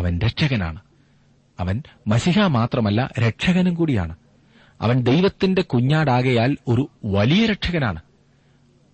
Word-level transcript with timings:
അവൻ 0.00 0.18
രക്ഷകനാണ്. 0.18 0.80
അവൻ 1.60 1.82
മസിഹ 2.06 2.40
മാത്രമല്ല 2.40 3.10
രക്ഷകനും 3.18 3.74
കൂടിയാണ്. 3.74 4.16
അവൻ 4.80 5.02
ദൈവത്തിന്റെ 5.02 5.62
കുഞ്ഞാടാകയാൽ 5.62 6.56
ഒരു 6.68 6.90
വലിയ 7.04 7.46
രക്ഷകനാണ്. 7.46 8.00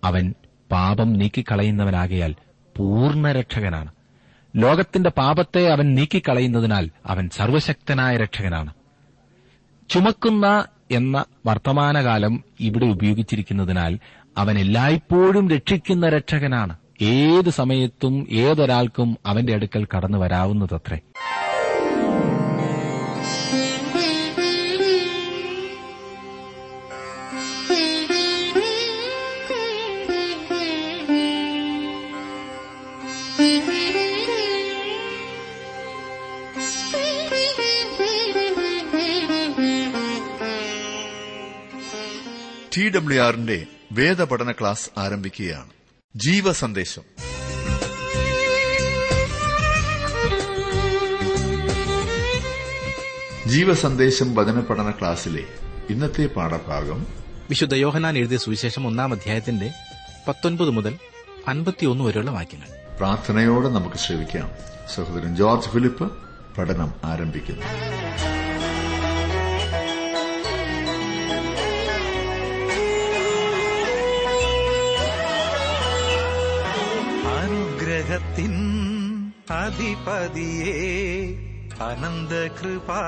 അവൻ 0.03 0.33
പാപം 0.71 1.13
നീക്കിക്കളയുന്നവനാകയാൽ 1.13 2.35
പൂർണ 2.77 3.31
രക്ഷകനാണ്. 3.31 3.91
ലോകത്തിന്റെ 4.55 5.09
പാപത്തെ 5.09 5.67
അവൻ 5.67 5.95
നീക്കിക്കളയുന്നതിനാൽ 5.95 6.89
അവൻ 7.05 7.29
സർവശക്തനായ 7.29 8.17
രക്ഷകനാണ്. 8.17 8.73
ചുമക്കുന്ന 9.89 10.65
എന്ന 10.91 11.25
വർത്തമാനകാലം 11.45 12.43
ഇവിടെ 12.59 12.85
ഉപയോഗിച്ചിരിക്കുന്നതിനാൽ 12.85 13.99
അവൻ 14.37 14.59
എല്ലായ്പ്പോഴും 14.59 15.49
രക്ഷിക്കുന്ന 15.49 16.09
രക്ഷകനാണ്. 16.09 16.77
ഏത് 17.01 17.49
സമയത്തും 17.49 18.27
ഏതൊരാൾക്കും 18.31 19.17
അവന്റെ 19.25 19.53
അടുക്കൽ 19.53 19.87
കടന്നു 19.95 20.17
വരാവുന്നതത്രേ. 20.17 20.99
ഡബ്ല്യു 42.95 43.21
ആറിന്റെ 43.21 43.65
വേദപഠന 43.91 44.51
ക്ലാസ് 44.51 44.89
ആരംഭിക്കുകയാണ്. 44.99 45.76
ജീവസന്ദേശം. 46.17 47.01
ജീവസന്ദേശം 53.47 54.35
വചന 54.35 54.59
പഠന 54.59 54.91
ക്ലാസ്സിലെ 54.91 55.43
ഇന്നത്തെ 55.89 56.25
പാഠഭാഗം 56.25 57.07
വിശുദ്ധ 57.49 57.75
യോഹനാൻ 57.75 58.17
എഴുതിയ 58.17 58.37
സുവിശേഷം 58.37 58.87
ഒന്നാം 58.87 59.13
അധ്യായത്തിന്റെ 59.13 59.71
പത്തൊൻപത് 60.27 60.69
മുതൽ 60.69 60.97
അൻപത്തിയൊന്ന് 61.47 62.03
വരെയുള്ള 62.03 62.31
വാക്യങ്ങൾ. 62.31 62.67
പ്രാർത്ഥനയോടെ 62.97 63.69
നമുക്ക് 63.69 63.95
ശ്രമിക്കാം 63.95 64.51
സഹോദരൻ 64.95 65.35
ജോർജ് 65.35 65.69
ഫിലിപ്പ് 65.69 66.11
പഠനം 66.57 66.93
ആരംഭിക്കുന്നു. 67.03 67.96
അനുഗ്രഹത്തിൻ 78.07 78.53
അധിപതിയേ 79.53 80.75
അനന്തകൃപാ 81.87 82.99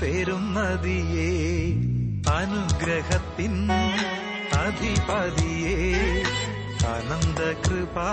പെരുന്നതിയേ 0.00 1.30
അനുഗ്രഹത്തിൻ 2.34 3.54
അധിപതിയേ 4.58 5.78
അനന്തകൃപാ 6.92 8.08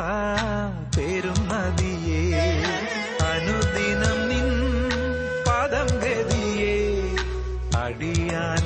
പെരുന്നതിയേ 0.98 2.24
അനുദിനം 3.32 4.18
നിൻ 4.32 4.48
പദം 5.50 5.92
ഗതിയേ 6.06 6.76
അടിയാനു 7.84 8.61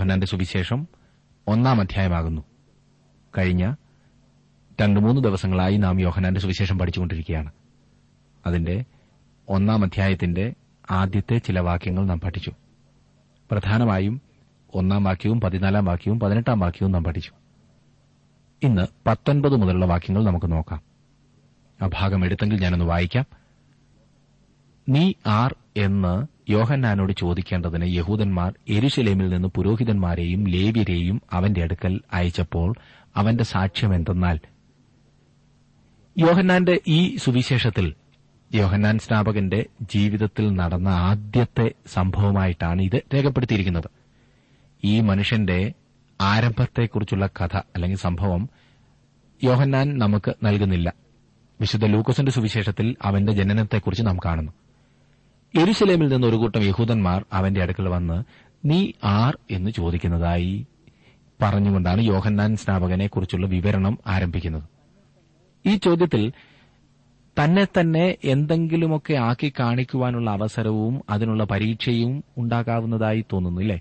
യോഹന്നാന്റെ 0.00 0.26
സുവിശേഷം 0.26 0.88
ഒന്നാം 1.48 1.80
അധ്യായമാകുന്നു. 1.80 2.42
കഴിഞ്ഞ 3.38 3.74
രണ്ടു 4.80 5.00
മൂന്ന് 5.00 5.20
ദിവസങ്ങളായി 5.20 5.76
നാം 5.76 6.00
യോഹനാന്റെ 6.00 6.40
സുവിശേഷം 6.40 6.78
പഠിച്ചുകൊണ്ടിരിക്കുകയാണ്. 6.78 7.52
അതിന്റെ 8.46 8.84
ഒന്നാം 9.48 9.84
അധ്യായത്തിന്റെ 9.84 10.54
ആദ്യത്തെ 10.90 11.38
ചില 11.38 11.60
വാക്യങ്ങൾ 11.60 12.06
നാം 12.06 12.20
പഠിച്ചു. 12.20 12.52
പ്രധാനമായും 13.50 14.20
ഒന്നാം 14.74 15.04
വാക്യവും 15.04 15.40
പതിനാലാം 15.40 15.84
വാക്യവും 15.84 16.20
പതിനെട്ടാം 16.20 16.60
വാക്യവും 16.60 16.92
നാം 16.92 17.04
പഠിച്ചു. 17.04 17.32
ഇന്ന് 18.62 18.86
പത്തൊൻപത് 19.06 19.56
മുതലുള്ള 19.56 19.86
വാക്യങ്ങൾ 19.86 20.24
നമുക്ക് 20.24 20.52
നോക്കാം. 20.52 20.82
ആ 21.82 21.90
ഭാഗം 21.94 22.24
എടുത്തെങ്കിൽ 22.24 22.62
ഞാനൊന്ന് 22.62 22.84
വായിക്കാം. 22.84 23.24
നീ 24.88 25.12
ആർ 25.26 25.56
എന്ന് 25.76 26.26
യോഹന്നാനോട് 26.50 27.12
ചോദിക്കേണ്ടതിന് 27.12 27.96
യഹൂദന്മാർ 27.96 28.54
എരുശലേമിൽ 28.68 29.28
നിന്ന് 29.28 29.48
പുരോഹിതന്മാരെയും 29.48 30.44
ലേവ്യരെയും 30.44 31.22
അവന്റെ 31.32 31.62
അടുക്കൽ 31.62 32.00
അയച്ചപ്പോൾ 32.12 32.74
അവന്റെ 33.16 33.44
സാക്ഷ്യം 33.44 33.94
എന്തെന്നാൽ 33.94 34.38
യോഹന്നാന്റെ 36.18 36.80
ഈ 36.88 37.16
സുവിശേഷത്തിൽ 37.16 37.94
യോഹന്നാൻ 38.54 38.98
സ്നാപകന്റെ 38.98 39.66
ജീവിതത്തിൽ 39.82 40.50
നടന്ന 40.50 40.88
ആദ്യത്തെ 40.88 41.70
സംഭവമായിട്ടാണ് 41.86 42.82
ഇത് 42.82 43.02
രേഖപ്പെടുത്തിയിരിക്കുന്നത്. 43.14 43.84
ഈ 44.84 45.00
മനുഷ്യന്റെ 45.00 45.72
ആരംഭത്തെക്കുറിച്ചുള്ള 46.20 47.26
കഥ 47.26 47.56
അല്ലെങ്കിൽ 47.56 47.98
സംഭവം 47.98 48.48
യോഹന്നാൻ 49.44 49.98
നമുക്ക് 49.98 50.34
നൽകുന്നില്ല. 50.42 50.92
വിശുദ്ധ 51.60 51.86
ലൂക്കോസിന്റെ 51.86 52.32
സുവിശേഷത്തിൽ 52.32 52.96
അവന്റെ 53.02 53.32
ജനനത്തെക്കുറിച്ച് 53.32 54.06
നാം 54.06 54.18
കാണുന്നു. 54.24 54.52
എരുശലേമിൽ 55.54 56.08
നിന്ന് 56.08 56.26
ഒരു 56.26 56.36
കൂട്ടം 56.36 56.62
യഹൂദന്മാർ 56.62 57.24
അവന്റെ 57.32 57.62
അടുക്കൽ 57.62 57.88
വന്ന് 57.88 58.24
നീ 58.64 58.92
ആർ 59.04 59.38
എന്ന് 59.50 59.70
ചോദിക്കുന്നതായി 59.70 60.66
പറഞ്ഞുകൊണ്ടാണ് 61.42 62.00
യോഹന്നാൻ 62.00 62.56
സ്നാപകനെ 62.56 63.06
കുറിച്ചുള്ള 63.06 63.46
വിവരണം 63.46 63.98
ആരംഭിക്കുന്നത്. 64.06 64.62
ഈ 65.66 65.76
ചോദ്യത്തിൽ 65.76 66.32
തന്നെ 67.44 67.64
തന്നെ 67.64 68.16
എന്തെങ്കിലുമൊക്കെ 68.24 69.14
ആക്കി 69.14 69.52
കാണിക്കുവാനുള്ള 69.60 70.30
അവസരവും 70.30 71.00
അതിനുള്ള 71.10 71.44
പരീക്ഷയും 71.44 72.24
ഉണ്ടാകാവുന്നതായി 72.38 73.24
തോന്നുന്നു 73.32 73.60
ഇല്ലേ? 73.60 73.80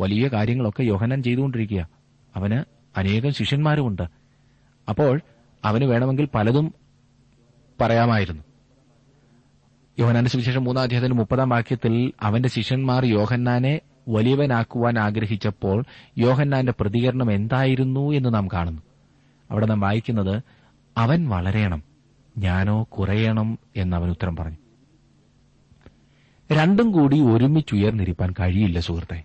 വലിയ 0.00 0.28
കാര്യങ്ങളൊക്കെ 0.28 0.82
യോഹന്നാൻ 0.82 1.22
ചെയ്തുകൊണ്ടിരിക്കുക. 1.22 1.88
അവന് 2.36 2.64
അനേകം 2.98 3.32
ശിഷ്യന്മാരുമുണ്ട്. 3.32 4.02
അപ്പോൾ 4.88 5.20
അവന് 5.64 5.84
വേണമെങ്കിൽ 5.84 6.28
പലതും 6.34 6.74
പറയാമായിരുന്നു. 7.80 8.42
യോഹന്നാന്റെ 9.98 10.30
സുവിശേഷം 10.30 10.64
മൂന്നാം 10.64 10.82
അധ്യായത്തിന്റെ 10.82 11.16
മുപ്പതാം 11.16 11.48
വാക്യത്തിൽ 11.48 12.12
അവന്റെ 12.20 12.48
ശിഷ്യന്മാർ 12.48 13.04
യോഹന്നാനെ 13.04 13.80
വലിയവനാക്കുവാൻ 14.08 14.98
ആഗ്രഹിച്ചപ്പോൾ 14.98 15.84
യോഹന്നാന്റെ 16.18 16.74
പ്രതികരണം 16.80 17.32
എന്തായിരുന്നു 17.32 18.12
എന്ന് 18.12 18.34
നാം 18.34 18.48
കാണുന്നു. 18.52 18.82
അവിടെ 19.50 19.66
നാം 19.66 19.80
വായിക്കുന്നത് 19.80 20.42
അവൻ 20.96 21.28
വളരെയണം 21.28 21.82
ഞാനോ 22.38 22.82
കുറയണം 22.82 23.58
എന്ന് 23.76 23.96
അവൻ 23.96 24.10
ഉത്തരം 24.10 24.36
പറഞ്ഞു. 24.36 24.56
രണ്ടും 26.52 26.92
കൂടി 26.92 27.20
ഒരുമിച്ചുയർന്നിരിക്കാൻ 27.20 28.34
കഴിയില്ല 28.40 28.80
സുഹൃത്തെ. 28.80 29.24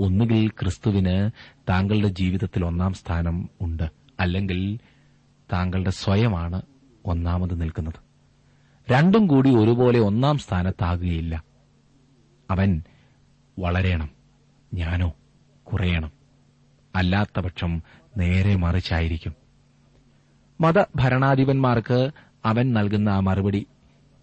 ഒന്നുകിൽ 0.00 0.48
ക്രിസ്തുവിന് 0.48 1.30
താങ്കളുടെ 1.68 2.08
ജീവിതത്തിൽ 2.08 2.64
ഒന്നാം 2.64 2.92
സ്ഥാനം 2.92 3.48
ഉണ്ട് 3.60 3.90
അല്ലെങ്കിൽ 4.20 4.78
താങ്കളുടെ 5.52 5.90
സ്വയമാണ് 5.90 6.62
ഒന്നാമത് 7.06 7.60
നിൽക്കുന്നത്. 7.60 8.01
രണ്ടും 8.90 9.26
കൂടി 9.26 9.56
ഒരുപോലെ 9.56 10.00
ഒന്നാം 10.00 10.38
സ്ഥാനത്താകുകയില്ല. 10.38 11.44
അവൻ 12.50 12.82
വളരണം 13.58 14.10
ഞാനോ 14.74 15.12
കുറയണം. 15.64 16.12
അല്ലാത്തപക്ഷം 16.96 17.82
നേരെ 18.16 18.56
മറിച്ചായിരിക്കും. 18.56 19.34
മതഭരണാധിപന്മാർക്ക് 20.60 22.10
അവൻ 22.44 22.72
നൽകുന്ന 22.72 23.08
ആ 23.08 23.20
മറുപടി 23.20 23.66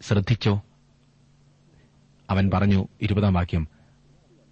ശ്രദ്ധിച്ചോ? 0.02 0.62
അവൻ 2.30 2.52
പറഞ്ഞു 2.54 2.88
ഇരുപതാം 3.02 3.34
വാക്യം 3.34 3.68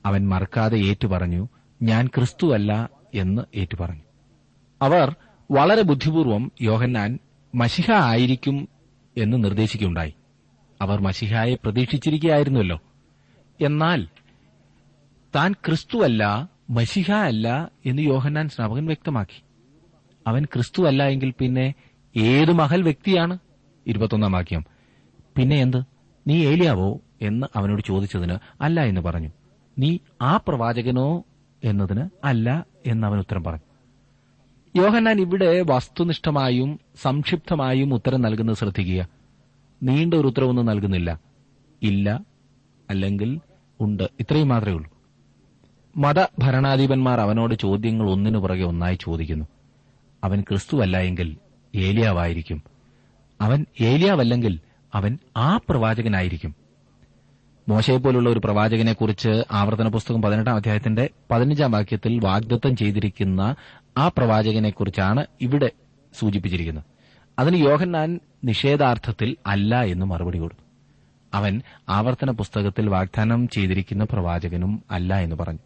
അവൻ 0.06 0.30
മറക്കാതെ 0.30 0.78
ഏറ്റുപറഞ്ഞു 0.78 1.50
ഞാൻ 1.82 2.08
ക്രിസ്തുവല്ല 2.08 2.90
എന്ന് 3.14 3.42
ഏറ്റുപറഞ്ഞു. 3.56 4.02
അവർ 4.82 5.16
വളരെ 5.52 5.82
ബുദ്ധിപൂർവം 5.82 6.52
യോഹന്നാൻ 6.62 7.20
മഷിഹ 7.56 7.92
ആയിരിക്കും 7.92 8.77
എന്ന് 9.18 9.44
നിർദ്ദേശിക്കുകയുണ്ടായി. 9.44 10.14
അവർ 10.82 11.02
മഷിഹായെ 11.02 11.56
പ്രതീക്ഷിച്ചിരിക്കുകയായിരുന്നല്ലോ. 11.56 12.80
എന്നാൽ 13.62 14.08
താൻ 15.36 15.54
ക്രിസ്തുവല്ല 15.54 16.50
മഷിഹ 16.70 17.12
അല്ല 17.12 17.72
എന്ന് 17.86 18.02
യോഹന്നാൻ 18.02 18.50
സ്നാപകൻ 18.50 18.86
വ്യക്തമാക്കി. 18.86 19.44
അവൻ 20.28 20.46
ക്രിസ്തുവല്ല 20.46 21.04
എങ്കിൽ 21.04 21.34
പിന്നെ 21.40 21.74
ഏത് 22.18 22.52
മഹൽ 22.52 22.82
വ്യക്തിയാണ്? 22.82 23.38
ഇരുപത്തൊന്നാം 23.88 24.32
വാക്യം. 24.32 24.66
പിന്നെ 25.38 25.56
എന്ത്? 25.56 25.78
നീ 26.28 26.46
ഏലിയാവോ 26.46 27.00
എന്ന് 27.22 27.48
അവനോട് 27.56 27.82
ചോദിച്ചതിന് 27.88 28.38
അല്ല 28.62 28.82
എന്ന് 28.82 29.02
പറഞ്ഞു. 29.02 29.30
നീ 29.80 29.98
ആ 30.22 30.38
പ്രവാചകനോ 30.38 31.24
എന്നതിന് 31.64 32.10
അല്ല 32.24 32.66
എന്ന് 32.88 33.08
അവൻ 33.08 33.20
ഉത്തരം 33.20 33.44
പറഞ്ഞു. 33.44 33.67
യോഹന്നാൻ 34.78 35.22
ഇവിടെ 35.22 35.62
വസ്തുനിഷ്ഠമായും 35.62 36.80
സംക്ഷിപ്തമായും 37.02 37.94
ഉത്തരം 37.94 38.22
നൽകുന്നത് 38.22 38.56
ശ്രദ്ധിക്കുക. 38.56 39.08
നീണ്ട 39.84 40.14
ഒരു 40.14 40.28
ഉത്തരവൊന്നും 40.28 40.66
നൽകുന്നില്ല. 40.66 41.20
ഇല്ല 41.84 42.22
അല്ലെങ്കിൽ 42.90 43.40
ഉണ്ട്. 43.82 44.10
ഇത്രയും 44.20 44.48
മാത്രമേ 44.48 44.74
ഉള്ളൂ. 44.74 44.92
മതഭരണാധിപന്മാർ 45.98 47.20
അവനോട് 47.20 47.56
ചോദ്യങ്ങൾ 47.56 48.10
ഒന്നിനു 48.10 48.40
പുറകെ 48.40 48.64
ഒന്നായി 48.64 48.98
ചോദിക്കുന്നു. 49.02 49.46
അവൻ 50.24 50.42
ക്രിസ്തുവല്ല 50.42 50.98
എങ്കിൽ 50.98 51.38
ഏലിയാവായിരിക്കും. 51.76 52.64
അവൻ 53.42 53.66
ഏലിയാവല്ലെങ്കിൽ 53.82 54.60
അവൻ 54.94 55.18
ആ 55.38 55.58
പ്രവാചകനായിരിക്കും. 55.70 56.56
മോശയെപ്പോലുള്ള 57.70 58.30
ഒരു 58.30 58.42
പ്രവാചകനെക്കുറിച്ച് 58.44 59.44
ആവർത്തന 59.52 59.88
പുസ്തകം 59.88 60.22
പതിനെട്ടാം 60.22 60.56
അധ്യായത്തിന്റെ 60.56 61.10
പതിനഞ്ചാം 61.32 61.72
വാക്യത്തിൽ 61.72 62.20
വാഗ്ദത്തം 62.24 62.76
ചെയ്തിരിക്കുന്ന 62.76 63.56
ആ 63.98 64.08
പ്രവാചകനെക്കുറിച്ചാണ് 64.08 65.26
ഇവിടെ 65.42 65.72
സൂചിപ്പിച്ചിരിക്കുന്നത്. 66.20 66.84
അതിന് 67.40 67.58
യോഹന്നാൻ 67.58 68.20
നിഷേധാർത്ഥത്തിൽ 68.44 69.36
അല്ല 69.48 69.84
എന്ന് 69.84 70.06
മറുപടി 70.06 70.38
കൊടുത്തു. 70.38 70.62
അവൻ 71.34 71.62
ആവർത്തന 71.90 72.32
പുസ്തകത്തിൽ 72.32 72.90
വാഗ്ദാനം 72.90 73.48
ചെയ്തിരിക്കുന്ന 73.48 74.04
പ്രവാചകനും 74.04 74.84
അല്ല 74.92 75.16
എന്ന് 75.16 75.36
പറഞ്ഞു. 75.36 75.60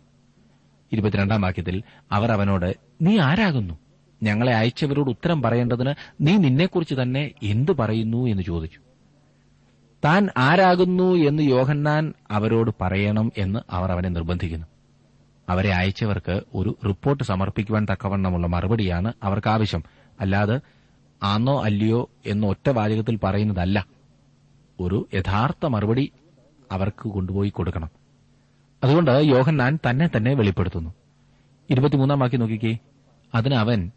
ഇരുപത്തിരണ്ടാം 0.92 1.42
വാക്യത്തിൽ 1.42 1.84
അവർ 2.12 2.32
അവനോട് 2.32 2.78
നീ 3.02 3.18
ആരാകുന്നു? 3.18 3.80
ഞങ്ങളെ 4.24 4.54
അയച്ചവരോട് 4.54 5.10
ഉത്തരം 5.10 5.42
പറയേണ്ടതിന് 5.42 5.94
നീ 6.22 6.38
നിന്നെക്കുറിച്ച് 6.38 6.94
തന്നെ 6.94 7.32
എന്തു 7.44 7.72
പറയുന്നു? 7.72 8.28
എന്ന് 8.28 8.44
ചോദിച്ചു. 8.44 8.80
താൻ 10.06 10.30
ആരാകുന്നു? 10.38 11.14
എന്ന് 11.14 11.44
യോഹന്നാൻ 11.44 12.14
അവരോട് 12.32 12.72
പറയണം 12.82 13.32
എന്ന് 13.38 13.60
അവർ 13.70 13.92
അവനെ 13.92 14.10
നിർബന്ധിക്കുന്നു. 14.10 14.68
അവരെ 15.52 15.74
അയച്ചവർക്ക് 15.74 16.42
ഒരു 16.56 16.78
റിപ്പോർട്ട് 16.88 17.24
സമർപ്പിക്കുവാൻ 17.24 17.88
തക്കവണ്ണമുള്ള 17.92 18.48
മറുപടിയാണ് 18.48 19.14
അവർക്ക് 19.24 19.50
ആവശ്യം 19.50 19.84
അല്ലാതെ 20.22 20.60
ആന്നോ 21.24 21.64
അല്ലയോ 21.64 22.10
എന്ന് 22.26 22.48
ഒറ്റ 22.48 22.70
വാചകത്തിൽ 22.70 23.20
പറയുന്നതല്ല. 23.24 23.86
ഒരു 24.80 25.08
യഥാർത്ഥ 25.14 25.66
മറുപടി 25.66 26.12
അവർക്ക് 26.72 27.10
കൊണ്ടുപോയി 27.10 27.50
കൊടുക്കണം. 27.50 27.90
അതുകൊണ്ട് 28.84 29.12
യോഹന്നാൻ 29.12 29.80
തന്നെ 29.90 30.10
തന്നെ 30.18 30.34
വെളിപ്പെടുത്തുന്നു. 30.34 30.94
ഇരുപത്തിമൂന്നാം 31.70 32.20
വാക്യം 32.20 32.40
നോക്കിക്കേ. 32.40 32.78
അതിന് 33.36 33.56
അവൻ 33.56 33.92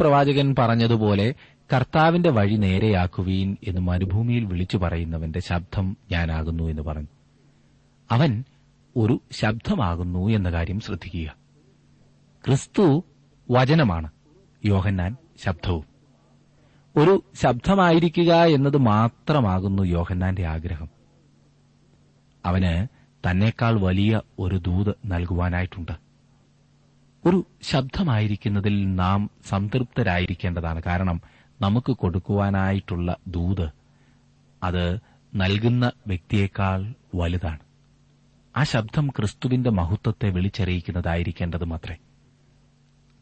പ്രവാചകൻ 0.00 0.54
പറഞ്ഞതുപോലെ 0.58 1.34
കർത്താവിന്റെ 1.74 2.30
വഴി 2.30 2.56
നേരെയാക്കുവീൻ 2.56 3.56
എന്ന് 3.68 3.80
മരുഭൂമിയിൽ 3.80 4.44
വിളിച്ചു 4.44 4.76
പറയുന്നവന്റെ 4.76 5.40
ശബ്ദം 5.40 5.96
ഞാനാകുന്നു 6.10 6.64
എന്ന് 6.64 6.82
പറഞ്ഞു. 6.82 7.06
അവൻ 8.10 8.44
ഒരു 8.96 9.20
ശബ്ദമാകുന്നു 9.32 10.28
എന്ന 10.28 10.50
കാര്യം 10.50 10.80
ശ്രദ്ധിക്കുക. 10.80 11.34
ക്രിസ്തു 12.46 13.04
വചനമാണ്. 13.50 14.10
യോഹന്നാൻ 14.64 15.16
ശബ്ദവും. 15.44 15.84
ഒരു 16.96 17.22
ശബ്ദമായിരിക്കുക 17.34 18.32
എന്നത് 18.34 18.76
മാത്രമാകുന്നു 18.76 19.82
യോഹന്നാന്റെ 19.82 20.46
ആഗ്രഹം. 20.46 20.88
അവന് 22.44 22.86
തന്നേക്കാൾ 23.30 23.80
വലിയ 23.80 24.20
ഒരു 24.38 24.56
ദൂത് 24.56 24.94
നൽകുവാനായിട്ടുണ്ട്. 25.06 25.92
ഒരു 27.24 27.46
ശബ്ദമായിരിക്കുന്നതിൽ 27.62 28.94
നാം 28.94 29.30
സംതൃപ്തരായിരിക്കേണ്ടതാണ്. 29.48 30.82
കാരണം 30.82 31.20
നമുക്ക് 31.60 31.92
കൊടുക്കുവാനായിട്ടുള്ള 31.92 33.16
ദൂത് 33.26 33.68
അത് 34.62 34.98
നൽകുന്ന 35.34 35.92
വ്യക്തിയേക്കാൾ 36.06 36.94
വലുതാണ്. 37.14 37.71
ആ 38.56 38.62
ശബ്ദം 38.62 39.08
ക്രിസ്തുവിന്റെ 39.08 39.70
മഹത്വത്തെ 39.70 40.30
വിളിച്ചറിയിക്കുന്നതായിരിക്കേണ്ടതും 40.30 41.74
അത്രേ 41.74 41.96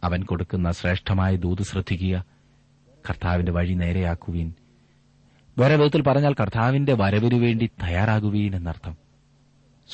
അവൻ 0.05 0.23
കൊടുക്കുന്ന 0.23 0.71
ശ്രേഷ്ഠമായ 0.71 1.37
ദൂത് 1.37 1.63
ശ്രദ്ധിക്കുക 1.63 2.25
കർത്താവിന്റെ 3.11 3.53
വഴി 3.53 3.75
നേരെയാക്കുവീൻ. 3.75 4.53
വേറെ 5.59 5.77
വിധത്തിൽ 5.77 6.03
പറഞ്ഞാൽ 6.03 6.35
കർത്താവിന്റെ 6.35 6.95
വരവിനു 6.95 7.35
വേണ്ടി 7.35 7.67
തയ്യാറാകുവീൻ 7.67 8.57
എന്നർത്ഥം. 8.57 8.97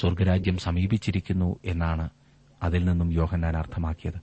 സ്വർഗരാജ്യം 0.01 0.59
സമീപിച്ചിരിക്കുന്നു 0.59 1.57
എന്നാണ് 1.65 2.11
അതിൽ 2.63 2.85
നിന്നും 2.85 3.13
യോഹന്നാൻ 3.13 3.57
അർത്ഥമാക്കിയത്. 3.57 4.21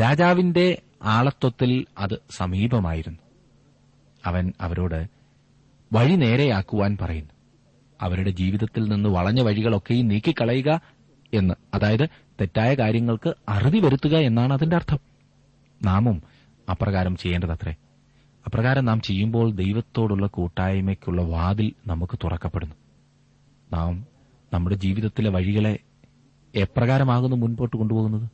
രാജാവിന്റെ 0.00 0.82
ആളത്വത്തിൽ 1.02 1.86
അത് 1.98 2.22
സമീപമായിരുന്നു. 2.30 3.18
അവൻ 4.26 4.52
അവരോട് 4.60 5.08
വഴി 5.92 6.16
നേരെയാക്കുവാൻ 6.16 6.98
പറയുന്നു. 7.00 7.41
അവരുടെ 8.02 8.30
ജീവിതത്തിൽ 8.30 8.84
നിന്ന് 8.84 9.08
വളഞ്ഞ 9.08 9.42
വഴികളൊക്കെയും 9.42 10.08
നീക്കിക്കളയുക 10.08 10.80
എന്ന്. 11.34 11.54
അതായത് 11.74 12.08
തെറ്റായ 12.40 12.74
കാര്യങ്ങൾക്ക് 12.74 13.34
അറുതി 13.48 13.78
വരുത്തുക 13.78 14.16
എന്നാണ് 14.16 14.52
അതിന്റെ 14.52 14.76
അർത്ഥം. 14.76 14.98
നാമും 15.82 16.22
അപ്രകാരം 16.70 17.16
ചെയ്യേണ്ടതത്രേ. 17.16 17.74
അപ്രകാരം 18.46 18.84
നാം 18.84 19.00
ചെയ്യുമ്പോൾ 19.00 19.50
ദൈവത്തോടുള്ള 19.50 20.26
കൂട്ടായ്മയ്ക്കുള്ള 20.26 21.22
വാതിൽ 21.22 21.72
നമുക്ക് 21.86 22.18
തുറക്കപ്പെടുന്നു. 22.24 22.74
നാം 23.72 24.06
നമ്മുടെ 24.54 24.76
ജീവിതത്തിലെ 24.76 25.30
വഴികളെ 25.30 25.78
എപ്രകാരമാകുന്നു 26.54 27.36
മുൻപോട്ട് 27.36 27.76
കൊണ്ടുപോകുന്നത്? 27.76 28.30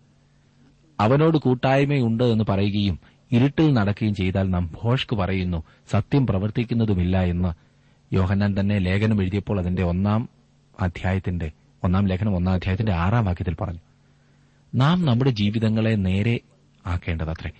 അവനോട് 1.00 1.38
കൂട്ടായ്മയുണ്ട് 1.38 2.25
എന്ന് 2.25 2.45
പറയുകയും 2.49 3.00
ഇരുട്ടിൽ 3.33 3.73
നടക്കുകയും 3.73 4.14
ചെയ്താൽ 4.14 4.50
നാം 4.50 4.71
ഭോഷ്ക്ക് 4.83 5.16
പറയുന്നു 5.16 5.62
സത്യം 5.90 6.26
പ്രവർത്തിക്കുന്നതുമില്ല 6.26 7.21
എന്ന് 7.23 7.68
യോഹന്നാൻ 8.12 8.61
തന്നെ 8.61 8.79
ലേഖനം 8.79 9.23
എഴുതിയപ്പോൾ 9.23 9.61
അതിന്റെ 9.61 9.83
ഒന്നാം 9.83 10.29
അധ്യായത്തിന്റെ 10.81 11.53
ഒന്നാം 11.85 12.07
ലേഖനം 12.07 12.37
ഒന്നാം 12.37 12.55
അധ്യായത്തിന്റെ 12.55 12.93
ആറാം 12.93 13.25
വാക്യത്തിൽ 13.25 13.55
പറഞ്ഞു 13.55 13.79
നാം 14.75 15.05
നമ്മുടെ 15.05 15.31
ജീവിതങ്ങളെ 15.31 15.95
നേരെ 15.95 16.41
ആക്കേണ്ടതത്രേ. 16.87 17.50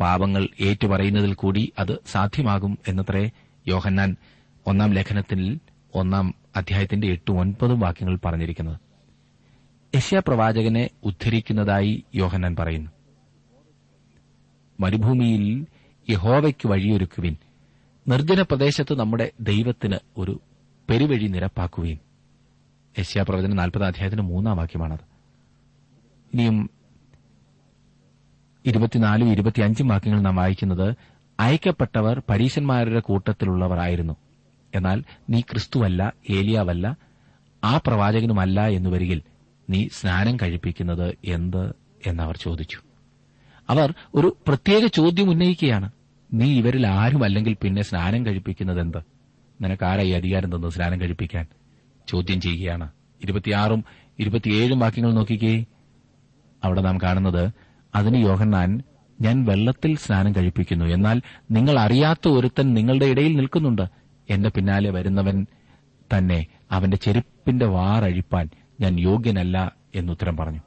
പാപങ്ങൾ 0.00 0.48
ഏറ്റുപറയുന്നതിൽ 0.60 1.34
കൂടി 1.34 1.72
അത് 1.78 1.98
സാധ്യമാകും 2.06 2.78
എന്നത്രേ 2.88 3.30
യോഹന്നാൻ 3.68 4.16
ഒന്നാം 4.66 4.92
ലേഖനത്തിൽ 4.92 5.58
ഒന്നാം 5.94 6.34
അധ്യായത്തിന്റെ 6.56 7.06
എട്ടും 7.06 7.38
ഒൻപതും 7.38 7.80
വാക്യങ്ങൾ 7.80 8.18
പറഞ്ഞിരിക്കുന്നത്. 8.24 8.80
യശ്യാ 9.96 10.22
പ്രവാചകനെ 10.28 10.90
ഉദ്ധരിക്കുന്നതായി 11.04 12.04
യോഹന്നാൻ 12.14 12.56
പറയുന്നു. 12.56 12.90
മരുഭൂമിയിൽ 14.80 15.66
യഹോവയ്ക്ക് 16.10 16.68
വഴിയൊരുക്കുവിൻ. 16.68 17.36
നിർജന 18.08 18.42
പ്രദേശത്ത് 18.42 18.98
നമ്മുടെ 18.98 19.32
ദൈവത്തിന് 19.40 19.96
ഒരു 20.16 20.40
പെരുവഴി 20.90 21.26
നിരപ്പാക്കുകയും 21.26 22.00
യശ്യാ 22.98 23.24
നാൽപ്പതാം 23.28 23.56
നാൽപ്പത് 23.56 23.84
അധ്യായത്തിന് 23.84 24.22
മൂന്നാം 24.22 24.56
വാക്യമാണത്. 24.56 24.98
ഇനിയും 26.34 26.70
ഇരുപത്തിനാലും 28.66 29.32
ഇരുപത്തിയഞ്ചും 29.32 29.88
വാക്യങ്ങൾ 29.88 30.20
നാം 30.20 30.36
വായിക്കുന്നത് 30.36 30.94
അയക്കപ്പെട്ടവർ 31.40 32.22
പരീശന്മാരുടെ 32.30 33.00
കൂട്ടത്തിലുള്ളവർ 33.00 33.78
ആയിരുന്നു. 33.78 34.16
എന്നാൽ 34.74 35.04
നീ 35.30 35.40
ക്രിസ്തുവല്ല 35.40 36.12
ഏലിയാവല്ല 36.30 36.96
ആ 37.64 37.80
പ്രവാചകനുമല്ല 37.86 38.66
എന്നു 38.66 38.90
വരികിൽ 38.90 39.22
നീ 39.70 39.88
സ്നാനം 39.88 40.36
കഴിപ്പിക്കുന്നത് 40.36 41.14
എന്ത്? 41.24 41.74
എന്നവർ 42.06 42.36
ചോദിച്ചു. 42.36 42.78
അവർ 43.70 43.94
ഒരു 44.14 44.36
പ്രത്യേക 44.46 44.86
ചോദ്യം 44.86 45.30
ഉന്നയിക്കുകയാണ്. 45.30 45.90
നീ 46.32 46.58
ഇവരിൽ 46.58 46.86
ആരുമല്ലെങ്കിൽ 46.86 47.56
പിന്നെ 47.62 47.82
സ്നാനം 47.82 48.26
കഴിപ്പിക്കുന്നത് 48.26 48.80
എന്ത് 48.80 48.98
നിനക്കാരായി 49.62 50.10
അധികാരം 50.10 50.56
തന്നു 50.56 50.68
സ്നാനം 50.68 51.00
കഴിപ്പിക്കാൻ? 51.00 51.46
ചോദ്യം 52.08 52.40
ചെയ്യുകയാണ്. 52.40 52.90
ഇരുപത്തിയാറും 53.22 53.84
ഇരുപത്തിയേഴും 54.18 54.78
വാക്യങ്ങൾ 54.78 55.12
നോക്കിക്കേ. 55.12 55.64
അവിടെ 56.64 56.80
നാം 56.80 56.98
കാണുന്നത് 56.98 57.50
അതിന് 57.94 58.16
യോഹന്നാൻ 58.16 58.82
ഞാൻ 59.20 59.44
വെള്ളത്തിൽ 59.44 59.96
സ്നാനം 59.96 60.32
കഴിപ്പിക്കുന്നു. 60.32 60.84
എന്നാൽ 60.84 61.22
നിങ്ങൾ 61.50 61.78
അറിയാത്ത 61.78 62.28
ഒരുത്തൻ 62.28 62.74
നിങ്ങളുടെ 62.74 63.06
ഇടയിൽ 63.06 63.36
നിൽക്കുന്നുണ്ട്. 63.36 63.82
എന്റെ 64.30 64.48
പിന്നാലെ 64.48 64.90
വരുന്നവൻ 64.90 65.46
തന്നെ 66.16 66.46
അവന്റെ 66.70 66.96
ചെരുപ്പിന്റെ 66.96 67.66
വാറഴിപ്പാൻ 67.66 68.48
ഞാൻ 68.80 69.00
യോഗ്യനല്ല 69.00 69.72
എന്നുത്തരം 69.94 70.36
പറഞ്ഞു. 70.36 70.60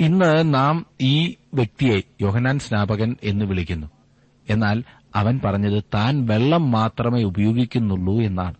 ഇന്ന് 0.00 0.54
നാം 0.54 0.86
ഈ 1.00 1.36
വ്യക്തിയെ 1.54 2.00
യോഹനാൻ 2.20 2.58
സ്നാപകൻ 2.58 3.16
എന്ന് 3.22 3.44
വിളിക്കുന്നു. 3.44 3.86
എന്നാൽ 4.48 4.84
അവൻ 5.16 5.40
പറഞ്ഞത് 5.44 5.82
താൻ 5.94 6.26
വെള്ളം 6.26 6.70
മാത്രമേ 6.70 7.22
ഉപയോഗിക്കുന്നുള്ളൂ 7.22 8.22
എന്നാണ്. 8.22 8.54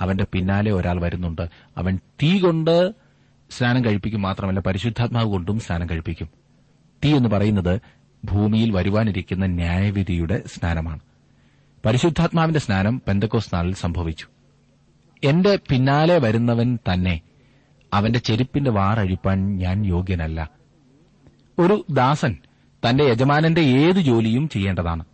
അവന്റെ 0.00 0.26
പിന്നാലെ 0.32 0.72
ഒരാൾ 0.72 1.02
വരുന്നുണ്ട്. 1.02 1.42
അവൻ 1.76 1.98
തീ 2.22 2.38
കൊണ്ട് 2.38 2.94
സ്നാനം 3.50 3.84
കഴിപ്പിക്കും 3.84 4.22
മാത്രമല്ല 4.22 4.60
പരിശുദ്ധാത്മാവ് 4.60 5.26
കൊണ്ടും 5.26 5.60
സ്നാനം 5.60 5.90
കഴിപ്പിക്കും. 5.90 6.28
തീ 7.04 7.16
എന്ന് 7.16 7.28
പറയുന്നത് 7.28 7.80
ഭൂമിയിൽ 8.24 8.72
വരുവാനിരിക്കുന്ന 8.72 9.46
ന്യായവിധിയുടെ 9.46 10.42
സ്നാനമാണ്. 10.46 11.00
പരിശുദ്ധാത്മാവിന്റെ 11.86 12.60
സ്നാനം 12.60 13.02
പെന്തക്കോസ് 13.08 13.54
നാളിൽ 13.54 13.74
സംഭവിച്ചു. 13.74 14.26
എന്റെ 15.24 15.58
പിന്നാലെ 15.70 16.18
വരുന്നവൻ 16.18 16.78
തന്നെ 16.92 17.20
അവന്റെ 17.94 18.18
ചെരുപ്പിന്റെ 18.18 18.70
വാറഴിപ്പാൻ 18.70 19.56
ഞാൻ 19.58 19.86
യോഗ്യനല്ല. 19.86 20.55
ഒരു 21.58 21.86
ദാസൻ 21.90 22.36
തന്റെ 22.88 23.04
യജമാനന്റെ 23.04 23.60
ഏത് 23.60 23.96
ജോലിയും 23.96 24.48
ചെയ്യേണ്ടതാണ്. 24.48 25.04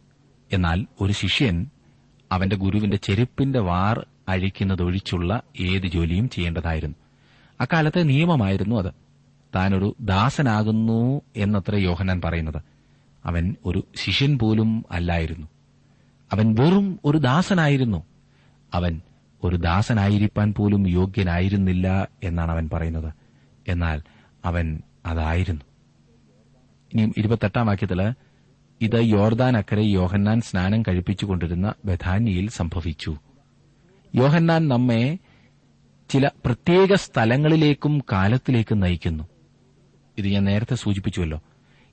എന്നാൽ 0.53 0.87
ഒരു 1.01 1.13
ശിഷ്യൻ 1.13 1.67
അവന്റെ 2.33 2.57
ഗുരുവിന്റെ 2.57 2.97
ചെരുപ്പിന്റെ 2.97 3.59
വാർ 3.59 4.07
അഴിക്കുന്നതൊഴിച്ചുള്ള 4.29 5.43
ഏത് 5.61 5.87
ജോലിയും 5.87 6.29
ചെയ്യേണ്ടതായിരുന്നു. 6.29 6.97
അക്കാലത്തെ 7.61 8.03
നിയമമായിരുന്നു 8.03 8.77
അത്. 8.77 8.93
താനൊരു 9.55 9.97
ദാസനാകുന്നു 10.01 11.21
എന്നത്ര 11.37 11.77
യോഹനാൻ 11.77 12.21
പറയുന്നത്. 12.25 12.63
അവൻ 13.25 13.57
ഒരു 13.67 13.85
ശിഷ്യൻ 13.97 14.39
പോലും 14.39 14.85
അല്ലായിരുന്നു. 14.91 15.47
അവൻ 16.33 16.55
വെറും 16.55 17.01
ഒരു 17.05 17.19
ദാസനായിരുന്നു. 17.19 18.03
അവൻ 18.75 19.01
ഒരു 19.45 19.57
ദാസനായിരിക്കാൻ 19.57 20.55
പോലും 20.55 20.89
യോഗ്യനായിരുന്നില്ല 20.89 22.09
എന്നാണ് 22.23 22.51
അവൻ 22.51 22.71
പറയുന്നത്. 22.73 23.15
എന്നാൽ 23.69 24.03
അവൻ 24.45 24.83
അതായിരുന്നു. 25.07 25.72
ഇനിയും 26.93 27.15
ഇരുപത്തെട്ടാം 27.17 27.67
വാക്യത്തിൽ 27.67 28.15
ഇത് 28.81 29.05
യോർദാൻ 29.05 29.57
അക്കരെ 29.57 29.83
യോഹന്നാൻ 29.83 30.41
സ്നാനം 30.41 30.83
കഴിപ്പിച്ചുകൊണ്ടിരുന്ന 30.83 31.75
ബഥാനിയിൽ 31.85 32.51
സംഭവിച്ചു. 32.51 33.17
യോഹന്നാൻ 34.15 34.69
നമ്മെ 34.69 35.19
ചില 36.09 36.31
പ്രത്യേക 36.45 36.95
സ്ഥലങ്ങളിലേക്കും 36.95 38.03
കാലത്തിലേക്കും 38.13 38.81
നയിക്കുന്നു. 38.81 39.25
ഇത് 40.19 40.27
ഞാൻ 40.27 40.45
നേരത്തെ 40.45 40.75
സൂചിപ്പിച്ചുവല്ലോ. 40.75 41.43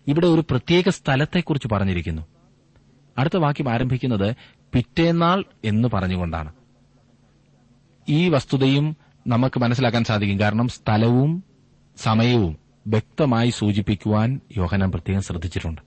ഇവിടെ 0.08 0.28
ഒരു 0.28 0.44
പ്രത്യേക 0.50 0.90
സ്ഥലത്തെക്കുറിച്ച് 0.90 1.68
പറഞ്ഞിരിക്കുന്നു. 1.68 2.22
അടുത്ത 3.18 3.38
വാക്യം 3.38 3.70
ആരംഭിക്കുന്നത് 3.70 4.36
പിറ്റേന്നാൾ 4.74 5.44
എന്ന് 5.66 5.88
പറഞ്ഞുകൊണ്ടാണ്. 5.94 6.54
ഈ 8.10 8.30
വസ്തുതയും 8.30 8.98
നമുക്ക് 9.28 9.60
മനസ്സിലാക്കാൻ 9.60 10.04
സാധിക്കും. 10.04 10.40
കാരണം 10.40 10.68
സ്ഥലവും 10.68 11.44
സമയവും. 11.98 12.69
വ്യക്തമായി 12.88 13.50
സൂചിപ്പിക്കുവാൻ 13.50 14.40
യോഹനാൻ 14.58 14.92
പ്രത്യേകം 14.92 15.22
ശ്രദ്ധിച്ചിട്ടുണ്ട്. 15.22 15.82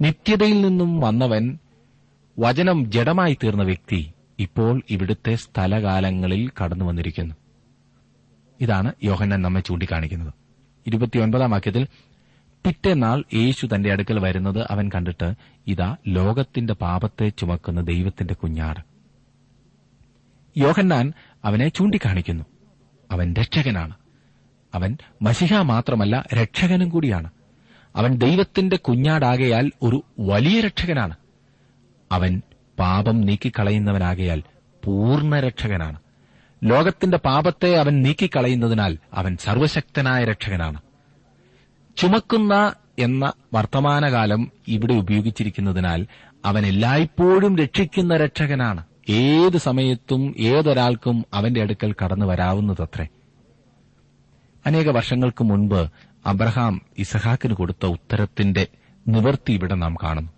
നിത്യതയിൽ 0.00 0.60
നിന്നും 0.60 1.00
വന്നവൻ 1.00 1.58
വചനം 2.38 2.92
ജഡമായി 2.92 3.36
തീർന്ന 3.44 3.62
വ്യക്തി 3.62 4.12
ഇപ്പോൾ 4.38 4.82
ഇവിടുത്തെ 4.90 5.34
സ്ഥലകാലങ്ങളിൽ 5.34 6.50
കടന്നു 6.64 6.84
വന്നിരിക്കുന്നു. 6.84 7.34
ഇതാണ് 8.60 8.92
യോഹന്നാൻ 9.04 9.42
നമ്മെ 9.42 9.60
ചൂണ്ടിക്കാണിക്കുന്നത്. 9.60 10.32
ഇരുപത്തിയൊൻപതാം 10.86 11.50
വാക്യത്തിൽ 11.50 11.86
പിറ്റേന്നാൾ 12.66 13.24
യേശു 13.34 13.68
തന്റെ 13.74 13.92
അടുക്കൽ 13.92 14.18
വരുന്നത് 14.18 14.66
അവൻ 14.70 14.90
കണ്ടിട്ട് 14.94 15.34
ഇതാ 15.66 15.96
ലോകത്തിന്റെ 16.08 16.74
പാപത്തെ 16.74 17.28
ചുമക്കുന്ന 17.28 17.80
ദൈവത്തിന്റെ 17.80 18.34
കുഞ്ഞാട്. 18.34 18.80
യോഹന്നാൻ 20.56 21.12
അവനെ 21.44 21.68
ചൂണ്ടിക്കാണിക്കുന്നു. 21.68 22.44
അവൻ 23.10 23.34
രക്ഷകനാണ്. 23.34 23.94
അവൻ 24.74 24.96
മഷിഹ 25.22 25.54
മാത്രമല്ല 25.54 26.24
രക്ഷകനും 26.34 26.88
കൂടിയാണ്. 26.88 27.30
അവൻ 27.96 28.16
ദൈവത്തിന്റെ 28.16 28.76
കുഞ്ഞാടാകയാൽ 28.76 29.70
ഒരു 29.82 30.04
വലിയ 30.18 30.60
രക്ഷകനാണ്. 30.60 31.14
അവൻ 32.12 32.42
പാപം 32.78 33.20
നീക്കിക്കളയുന്നവനാകയാൽ 33.20 34.42
പൂർണ 34.84 35.40
രക്ഷകനാണ്. 35.40 35.98
ലോകത്തിന്റെ 36.64 37.18
പാപത്തെ 37.18 37.76
അവൻ 37.76 38.02
നീക്കിക്കളയുന്നതിനാൽ 38.02 38.98
അവൻ 39.14 39.36
സർവശക്തനായ 39.36 40.24
രക്ഷകനാണ്. 40.24 40.80
ചുമക്കുന്ന 41.96 42.74
എന്ന 42.98 43.32
വർത്തമാനകാലം 43.54 44.52
ഇവിടെ 44.68 44.94
ഉപയോഗിച്ചിരിക്കുന്നതിനാൽ 44.94 46.06
അവൻ 46.44 46.66
എല്ലായ്പ്പോഴും 46.66 47.58
രക്ഷിക്കുന്ന 47.58 48.16
രക്ഷകനാണ്. 48.16 48.84
ഏത് 49.10 49.56
സമയത്തും 49.56 50.34
ഏതൊരാൾക്കും 50.38 51.24
അവന്റെ 51.34 51.62
അടുക്കൽ 51.62 51.94
കടന്നു 52.04 52.26
വരാവുന്നതത്രേ. 52.26 53.08
അനേക 54.66 54.88
വർഷങ്ങൾക്ക് 54.88 55.44
മുൻപ് 55.44 55.90
അബ്രഹാം 56.26 56.82
ഇസഹാക്കിന് 56.98 57.54
കൊടുത്ത 57.54 57.86
ഉത്തരത്തിന്റെ 57.86 58.66
നിവർത്തി 59.08 59.52
ഇവിടെ 59.52 59.74
നാം 59.74 59.96
കാണുന്നു. 60.02 60.32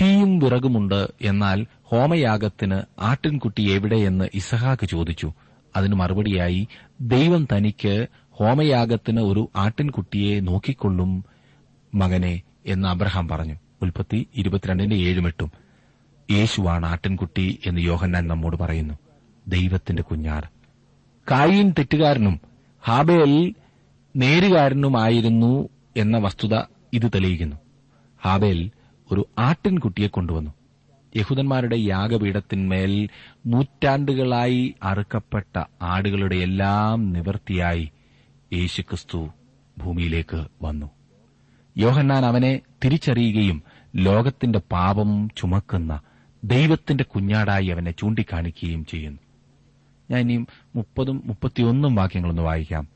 തീയും 0.00 0.38
വിറകുമുണ്ട് 0.38 1.08
എന്നാൽ 1.22 1.66
ഹോമയാഗത്തിന് 1.82 2.82
ആട്ടിൻകുട്ടി 2.98 3.62
എവിടെയെന്ന് 3.62 4.28
ഇസഹാക്ക് 4.34 4.86
ചോദിച്ചു. 4.86 5.32
അതിന് 5.76 5.94
മറുപടിയായി 5.94 6.68
ദൈവം 7.00 7.48
തനിക്ക് 7.56 8.06
ഹോമയാഗത്തിന് 8.30 9.20
ഒരു 9.20 9.50
ആട്ടിൻകുട്ടിയെ 9.56 10.40
നോക്കിക്കൊള്ളും 10.40 11.24
മകനെ 11.94 12.42
എന്ന് 12.66 12.88
അബ്രഹാം 12.88 13.28
പറഞ്ഞു. 13.28 13.54
ഉൽപ്പത്തി 13.82 14.26
ഇരുപത്തിരണ്ടിന്റെ 14.36 14.96
ഏഴുമെട്ടും 14.96 15.52
യേശുവാണ് 16.30 16.86
ആട്ടിൻകുട്ടി 16.86 17.58
എന്ന് 17.66 17.80
യോഹന്നാൻ 17.80 18.26
നമ്മോട് 18.26 18.56
പറയുന്നു. 18.56 18.94
ദൈവത്തിന്റെ 19.48 20.02
കുഞ്ഞാർ. 20.02 20.48
കായീൻ 21.30 21.70
തെറ്റുകാരനും 21.70 22.51
ഹാബേൽ 22.88 23.54
നേരുകാരനുമായിരുന്നു 24.16 25.68
എന്ന 25.96 26.18
വസ്തുത 26.18 26.54
ഇത് 26.92 27.10
തെളിയിക്കുന്നു. 27.14 27.56
ഹാബേൽ 28.22 28.70
ഒരു 29.12 29.26
ആട്ടിൻകുട്ടിയെ 29.38 30.08
കൊണ്ടുവന്നു. 30.08 30.50
യഹൂദന്മാരുടെ 31.16 31.76
യാഗപീഠത്തിന്മേൽ 31.76 33.08
നൂറ്റാണ്ടുകളായി 33.46 34.74
അറുക്കപ്പെട്ട 34.82 35.62
ആടുകളുടെ 35.82 36.36
എല്ലാം 36.36 37.12
നിവർത്തിയായി 37.12 37.90
യേശുക്രിസ്തു 38.52 39.28
ഭൂമിയിലേക്ക് 39.78 40.44
വന്നു. 40.62 40.90
യോഹന്നാൻ 41.78 42.24
അവനെ 42.26 42.60
തിരിച്ചറിയുകയും 42.84 43.62
ലോകത്തിന്റെ 43.96 44.58
പാപം 44.58 45.28
ചുമക്കുന്ന 45.36 46.00
ദൈവത്തിന്റെ 46.44 47.04
കുഞ്ഞാടായി 47.04 47.66
അവനെ 47.66 47.90
ചൂണ്ടിക്കാണിക്കുകയും 47.90 48.84
ചെയ്യുന്നു. 48.84 49.21
ഞാൻ 50.12 50.20
ഇനിയും 50.20 50.46
മുപ്പതും 50.74 51.22
മുപ്പത്തിയൊന്നും 51.24 51.94
വാക്യങ്ങളൊന്ന് 51.94 52.42
വായിക്കാം. 52.42 52.88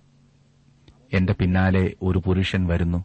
എന്റെ 1.13 1.33
പിന്നാലെ 1.33 1.93
ഒരു 2.03 2.23
പുരുഷൻ 2.27 2.67
വരുന്നു. 2.67 3.05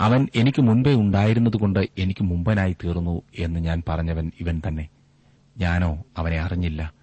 അവൻ 0.00 0.28
എനിക്ക് 0.34 0.62
മുൻപേ 0.62 0.94
ഉണ്ടായിരുന്നതുകൊണ്ട് 0.94 1.88
എനിക്ക് 1.98 2.24
മുമ്പനായി 2.24 2.72
തീർന്നു 2.72 3.22
എന്ന് 3.38 3.60
ഞാൻ 3.60 3.82
പറഞ്ഞവൻ 3.88 4.32
ഇവൻ 4.40 4.62
തന്നെ. 4.68 4.88
ഞാനോ 5.58 6.04
അവനെ 6.18 6.40
അറിഞ്ഞില്ല. 6.40 6.94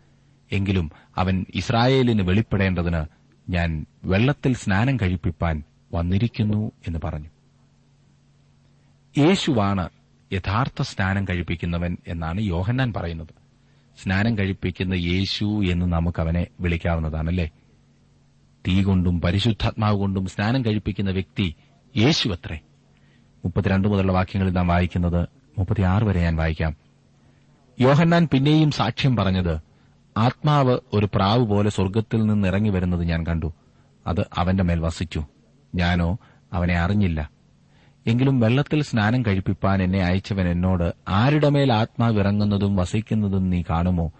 എങ്കിലും 0.52 0.92
അവൻ 1.18 1.46
ഇസ്രായേലിന് 1.56 2.22
വെളിപ്പെടേണ്ടതിന് 2.22 3.04
ഞാൻ 3.50 3.86
വെള്ളത്തിൽ 4.06 4.56
സ്നാനം 4.56 4.98
കഴിപ്പിപ്പാൻ 4.98 5.64
വന്നിരിക്കുന്നു 5.94 6.72
എന്ന് 6.88 7.00
പറഞ്ഞു. 7.04 7.30
യേശുവാണ് 9.18 9.90
യഥാർത്ഥ 10.34 10.82
സ്നാനം 10.82 11.26
കഴിപ്പിക്കുന്നവൻ 11.26 11.98
എന്നാണ് 12.08 12.42
യോഹന്നാൻ 12.42 12.94
പറയുന്നത്. 12.94 13.37
സ്നാനം 14.04 14.38
കഴിപ്പിക്കുന്ന 14.38 14.94
യേശു 14.94 15.66
എന്ന് 15.66 15.86
നമുക്ക് 15.86 16.22
അവനെ 16.22 16.48
വിളിക്കാവുന്നതാണല്ലേ? 16.60 17.50
തീ 18.68 18.84
കൊണ്ടും 18.84 19.22
പരിശുദ്ധാത്മാവ് 19.22 19.98
കൊണ്ടും 19.98 20.26
സ്നാനം 20.26 20.66
കഴിപ്പിക്കുന്ന 20.66 21.12
വ്യക്തി 21.12 21.56
യേശു 21.98 22.30
അത്രേ. 22.30 22.60
മുപ്പത്തിരണ്ട് 23.46 23.88
മുതലുള്ള 23.88 24.12
വാക്യങ്ങളിൽ 24.12 24.52
നാം 24.52 24.68
വായിക്കുന്നത് 24.68 25.28
മുപ്പത്തിയാറ് 25.58 26.04
വരെ 26.04 26.22
ഞാൻ 26.22 26.36
വായിക്കാം. 26.36 26.76
യോഹന്നാൻ 27.80 28.28
പിന്നെയും 28.32 28.72
സാക്ഷ്യം 28.72 29.16
പറഞ്ഞത് 29.16 29.60
ആത്മാവ് 30.18 30.80
ഒരു 30.94 31.10
പ്രാവ് 31.16 31.46
പോലെ 31.46 31.70
സ്വർഗത്തിൽ 31.70 32.26
നിന്ന് 32.26 32.48
ഇറങ്ങി 32.48 32.70
വരുന്നത് 32.70 33.04
ഞാൻ 33.04 33.26
കണ്ടു. 33.26 33.54
അത് 34.08 34.26
അവന്റെ 34.38 34.64
മേൽ 34.64 34.80
വസിച്ചു. 34.80 35.26
ഞാനോ 35.76 36.18
അവനെ 36.54 36.78
അറിഞ്ഞില്ല. 36.78 37.37
എങ്കിലും 38.08 38.40
വെള്ളത്തിൽ 38.40 38.84
സ്നാനം 38.84 39.22
കഴിപ്പിപ്പാൻ 39.22 39.84
എന്നെ 39.84 40.00
അയച്ചവൻ 40.00 40.48
എന്നോട് 40.48 40.94
ആരുടെ 41.10 41.50
മേൽ 41.50 41.74
ആത്മാവിറങ്ങുന്നതും 41.74 42.76
വസിക്കുന്നതും 42.76 43.50
നീ 43.50 43.64
കാണുമോ? 43.70 44.12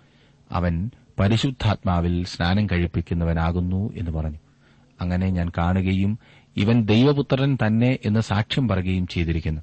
അവൻ 0.52 0.90
പരിശുദ്ധാത്മാവിൽ 1.20 2.26
സ്നാനം 2.26 2.66
കഴിപ്പിക്കുന്നവനാകുന്നു 2.66 3.94
എന്ന് 3.96 4.12
പറഞ്ഞു. 4.12 4.38
അങ്ങനെ 5.02 5.30
ഞാൻ 5.30 5.52
കാണുകയും 5.58 6.20
ഇവൻ 6.58 6.86
ദൈവപുത്രൻ 6.86 7.58
തന്നെ 7.68 7.98
എന്ന് 8.06 8.20
സാക്ഷ്യം 8.20 8.68
പറയുകയും 8.68 9.08
ചെയ്തിരിക്കുന്നു. 9.08 9.62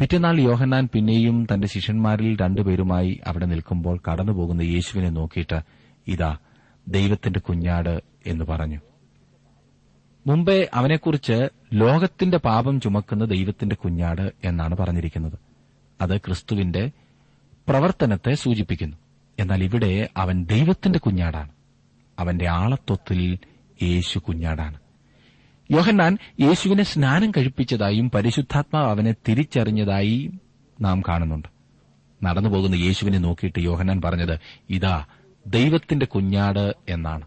പിറ്റന്നാൾ 0.00 0.40
യോഹന്നാൻ 0.40 0.88
പിന്നെയും 0.92 1.46
തന്റെ 1.54 1.68
ശിഷ്യന്മാരിൽ 1.68 2.36
രണ്ടുപേരുമായി 2.42 3.20
അവിടെ 3.26 3.46
നിൽക്കുമ്പോൾ 3.46 4.00
കടന്നുപോകുന്ന 4.10 4.62
യേശുവിനെ 4.62 5.10
നോക്കിയിട്ട് 5.10 5.60
ഇതാ 6.08 6.36
ദൈവത്തിന്റെ 6.88 7.40
കുഞ്ഞാട് 7.40 8.02
എന്ന് 8.26 8.44
പറഞ്ഞു. 8.44 8.80
മുമ്പേ 10.26 10.68
അവനെക്കുറിച്ച് 10.74 11.48
ലോകത്തിന്റെ 11.74 12.38
പാപം 12.38 12.80
ചുമക്കുന്ന 12.80 13.24
ദൈവത്തിന്റെ 13.24 13.76
കുഞ്ഞാട് 13.76 14.32
എന്നാണ് 14.44 14.76
പറഞ്ഞിരിക്കുന്നത്. 14.76 15.38
അത് 16.00 16.16
ക്രിസ്തുവിന്റെ 16.16 16.90
പ്രവർത്തനത്തെ 17.68 18.34
സൂചിപ്പിക്കുന്നു. 18.34 18.96
എന്നാൽ 19.38 19.64
ഇവിടെ 19.64 20.08
അവൻ 20.16 20.44
ദൈവത്തിന്റെ 20.44 20.98
കുഞ്ഞാടാണ്. 20.98 21.48
അവന്റെ 22.18 22.48
ആളത്വത്തിൽ 22.48 23.38
യേശു 23.82 24.18
കുഞ്ഞാടാണ്. 24.18 24.78
യോഹന്നാൻ 25.70 26.18
യേശുവിനെ 26.40 26.82
സ്നാനം 26.82 27.30
കഴിപ്പിച്ചതായും 27.30 28.10
പരിശുദ്ധാത്മാവ് 28.10 28.90
അവനെ 28.90 29.14
തിരിച്ചറിഞ്ഞതായി 29.28 30.30
നാം 30.80 31.02
കാണുന്നുണ്ട്. 31.08 31.48
നടന്നുപോകുന്ന 32.22 32.74
യേശുവിനെ 32.74 33.18
നോക്കിയിട്ട് 33.18 33.58
യോഹന്നാൻ 33.58 34.00
പറഞ്ഞത് 34.00 34.38
ഇതാ 34.70 35.04
ദൈവത്തിന്റെ 35.46 36.06
കുഞ്ഞാട് 36.06 36.74
എന്നാണ്. 36.88 37.24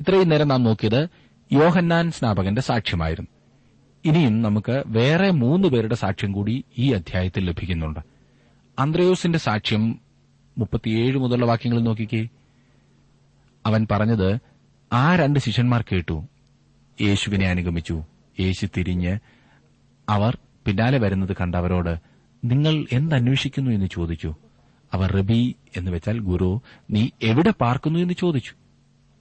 ഇത്രയും 0.00 0.28
നേരം 0.28 0.48
നാം 0.48 0.62
നോക്കിയത് 0.62 1.08
യോഹന്നാൻ 1.52 2.10
സ്നാപകന്റെ 2.10 2.62
സാക്ഷ്യമായിരുന്നു. 2.62 3.30
ഇനിയും 4.04 4.42
നമുക്ക് 4.42 4.82
വേറെ 4.86 5.30
മൂന്ന് 5.30 5.68
പേരുടെ 5.68 5.94
സാക്ഷ്യം 5.94 6.32
കൂടി 6.32 6.64
ഈ 6.78 6.92
അധ്യായത്തിൽ 6.92 7.44
ലഭിക്കുന്നുണ്ട്. 7.44 8.00
അന്ത്രയോസിന്റെ 8.78 9.38
സാക്ഷ്യം 9.38 10.00
മുപ്പത്തിയേഴ് 10.58 11.18
മുതലുള്ള 11.18 11.46
വാക്യങ്ങൾ 11.46 11.80
നോക്കിക്കേ. 11.80 12.28
അവൻ 13.66 13.86
പറഞ്ഞത് 13.90 14.38
ആ 14.92 15.16
രണ്ട് 15.16 15.38
ശിഷ്യന്മാർ 15.38 15.84
കേട്ടു. 15.92 16.26
യേശുവിനെ 17.00 17.46
അനുഗമിച്ചു. 17.46 18.04
യേശു 18.40 18.66
തിരിഞ്ഞ് 18.76 19.18
അവർ 20.08 20.38
പിന്നാലെ 20.66 20.98
വരുന്നത് 20.98 21.36
കണ്ട 21.40 21.54
അവരോട് 21.54 21.96
നിങ്ങൾ 22.44 22.86
എന്തന്വേഷിക്കുന്നു 22.92 23.70
എന്ന് 23.70 23.86
ചോദിച്ചു. 23.86 24.34
അവർ 24.92 25.12
റബി 25.12 25.54
എന്ന് 25.76 25.90
വെച്ചാൽ 25.90 26.18
ഗുരു 26.18 26.62
നീ 26.90 27.08
എവിടെ 27.22 27.50
പാർക്കുന്നു? 27.50 27.98
എന്ന് 27.98 28.14
ചോദിച്ചു. 28.14 28.52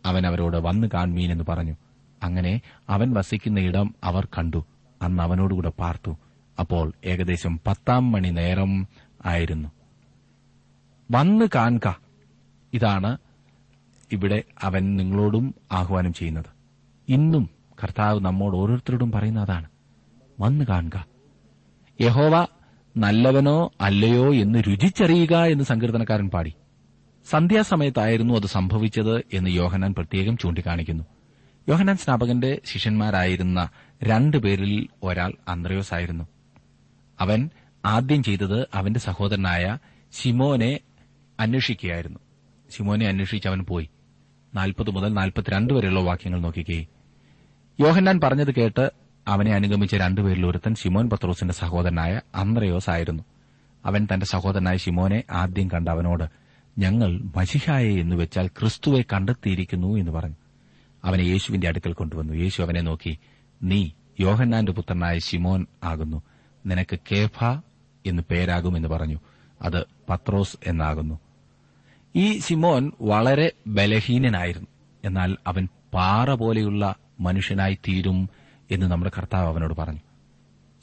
അവൻ 0.05 0.27
അവരോട് 0.27 0.57
വന്ന് 0.57 0.87
കാൺമീൻ 0.93 1.31
എന്ന് 1.31 1.43
പറഞ്ഞു. 1.49 1.73
അങ്ങനെ 2.23 2.61
അവൻ 2.89 3.13
വസിക്കുന്ന 3.13 3.59
ഇടം 3.59 3.95
അവർ 4.03 4.25
കണ്ടു. 4.25 4.65
അന്ന് 5.01 5.23
അവനോടുകൂടെ 5.23 5.69
പാർത്തു. 5.69 6.17
അപ്പോൾ 6.59 6.93
ഏകദേശം 7.05 7.59
പത്താം 7.67 8.11
മണി 8.11 8.29
നേരം 8.29 8.87
ആയിരുന്നു. 9.25 9.69
വന്ന് 11.11 11.45
കാൺക. 11.55 11.93
ഇതാണ് 12.73 13.17
ഇവിടെ 14.11 14.43
അവൻ 14.61 14.95
നിങ്ങളോടും 14.95 15.55
ആഹ്വാനം 15.71 16.13
ചെയ്യുന്നത്. 16.13 16.45
ഇന്നും 17.09 17.49
കർത്താവ് 17.83 18.19
നമ്മോട് 18.21 18.57
ഓരോരുത്തരോടും 18.57 19.11
പറയുന്ന 19.11 19.39
അതാണ്. 19.39 19.69
വന്ന് 20.39 20.65
കാണുക 20.65 21.05
യഹോവ 22.01 22.47
നല്ലവനോ 22.97 23.71
അല്ലയോ 23.81 24.33
എന്ന് 24.33 24.59
രുചിച്ചറിയുക 24.59 25.35
എന്ന് 25.35 25.63
സങ്കീർത്തനക്കാരൻ 25.63 26.29
പാടി. 26.29 26.53
സന്ധ്യാസമയത്തായിരുന്നു 27.29 28.33
അത് 28.33 28.45
സംഭവിച്ചത് 28.45 29.23
എന്ന് 29.33 29.49
യോഹനാൻ 29.49 29.93
പ്രത്യേകം 29.93 30.37
ചൂണ്ടിക്കാണിക്കുന്നു. 30.37 31.03
യോഹനാൻ 31.69 31.97
സ്നാപകന്റെ 31.97 32.61
ശിഷ്യന്മാരായിരുന്ന 32.65 33.69
രണ്ടു 34.03 34.37
പേരിൽ 34.37 34.87
ഒരാൾ 35.03 35.33
അന്ത്രയോസ് 35.47 35.93
ആയിരുന്നു 35.93 36.27
അവൻ 37.19 37.49
ആദ്യം 37.85 38.23
ചെയ്തത് 38.23 38.67
അവന്റെ 38.73 38.99
സഹോദരനായ 38.99 39.77
സിമോനെ 40.11 40.79
അന്വേഷിക്കുകയായിരുന്നു. 41.39 42.19
സിമോനെ 42.69 43.07
അന്വേഷിച്ച് 43.07 43.47
അവൻ 43.47 43.59
പോയി. 43.59 43.89
നാൽപ്പത് 44.55 44.91
മുതൽ 44.91 45.13
നാൽപ്പത്തിരണ്ട് 45.13 45.73
വരെയുള്ള 45.73 45.99
വാക്യങ്ങൾ 45.99 46.39
നോക്കിക്കേ. 46.39 46.85
യോഹന്നാൻ 47.79 48.19
പറഞ്ഞത് 48.19 48.55
കേട്ട് 48.55 48.91
അവനെ 49.27 49.51
അനുഗമിച്ച 49.51 49.95
രണ്ടുപേരിൽ 49.95 50.45
ഒരുത്തൻ 50.45 50.75
ശിമോൻ 50.75 51.09
പത്രോസിന്റെ 51.09 51.53
സഹോദരനായ 51.53 52.21
അന്ത്രയോസ് 52.35 52.89
ആയിരുന്നു 52.89 53.23
അവൻ 53.85 54.07
തന്റെ 54.13 54.25
സഹോദരനായ 54.25 54.77
ശിമോനെ 54.77 55.23
ആദ്യം 55.31 55.67
കണ്ട 55.67 55.89
അവനോട് 55.89 56.23
ഞങ്ങൾ 56.77 57.21
മഷിഹായെ 57.35 57.99
എന്ന് 57.99 58.15
വെച്ചാൽ 58.15 58.47
ക്രിസ്തുവെ 58.47 59.03
കണ്ടെത്തിയിരിക്കുന്നു 59.13 59.97
എന്ന് 59.97 60.11
പറഞ്ഞു. 60.11 60.35
അവനെ 61.03 61.23
യേശുവിന്റെ 61.23 61.67
അടുക്കൽ 61.67 61.93
കൊണ്ടുവന്നു. 61.93 62.33
യേശു 62.33 62.61
അവനെ 62.61 62.81
നോക്കി 62.81 63.17
നീ 63.63 63.89
യോഹന്നാന്റെ 64.19 64.71
പുത്രനായ 64.71 65.19
ശിമോൻ 65.19 65.65
ആകുന്നു. 65.83 66.21
നിനക്ക് 66.65 66.99
കേഫ 67.11 67.43
എന്ന് 68.05 68.23
പേരാകുമെന്ന് 68.31 68.87
പറഞ്ഞു. 68.87 69.19
അത് 69.61 69.85
പത്രോസ് 70.09 70.57
എന്നാകുന്നു. 70.67 71.19
ഈ 72.15 72.39
ശിമോൻ 72.39 72.91
വളരെ 73.01 73.51
ബലഹീനനായിരുന്നു. 73.67 74.67
എന്നാൽ 75.05 75.37
അവൻ 75.47 75.67
പാറ 75.93 76.33
പോലെയുള്ള 76.33 76.95
മനുഷ്യനായി 77.19 77.73
തീരും 77.73 78.29
എന്ന് 78.71 78.85
നമ്മുടെ 78.85 79.11
കർത്താവ് 79.17 79.47
അവനോട് 79.47 79.73
പറഞ്ഞു. 79.73 79.99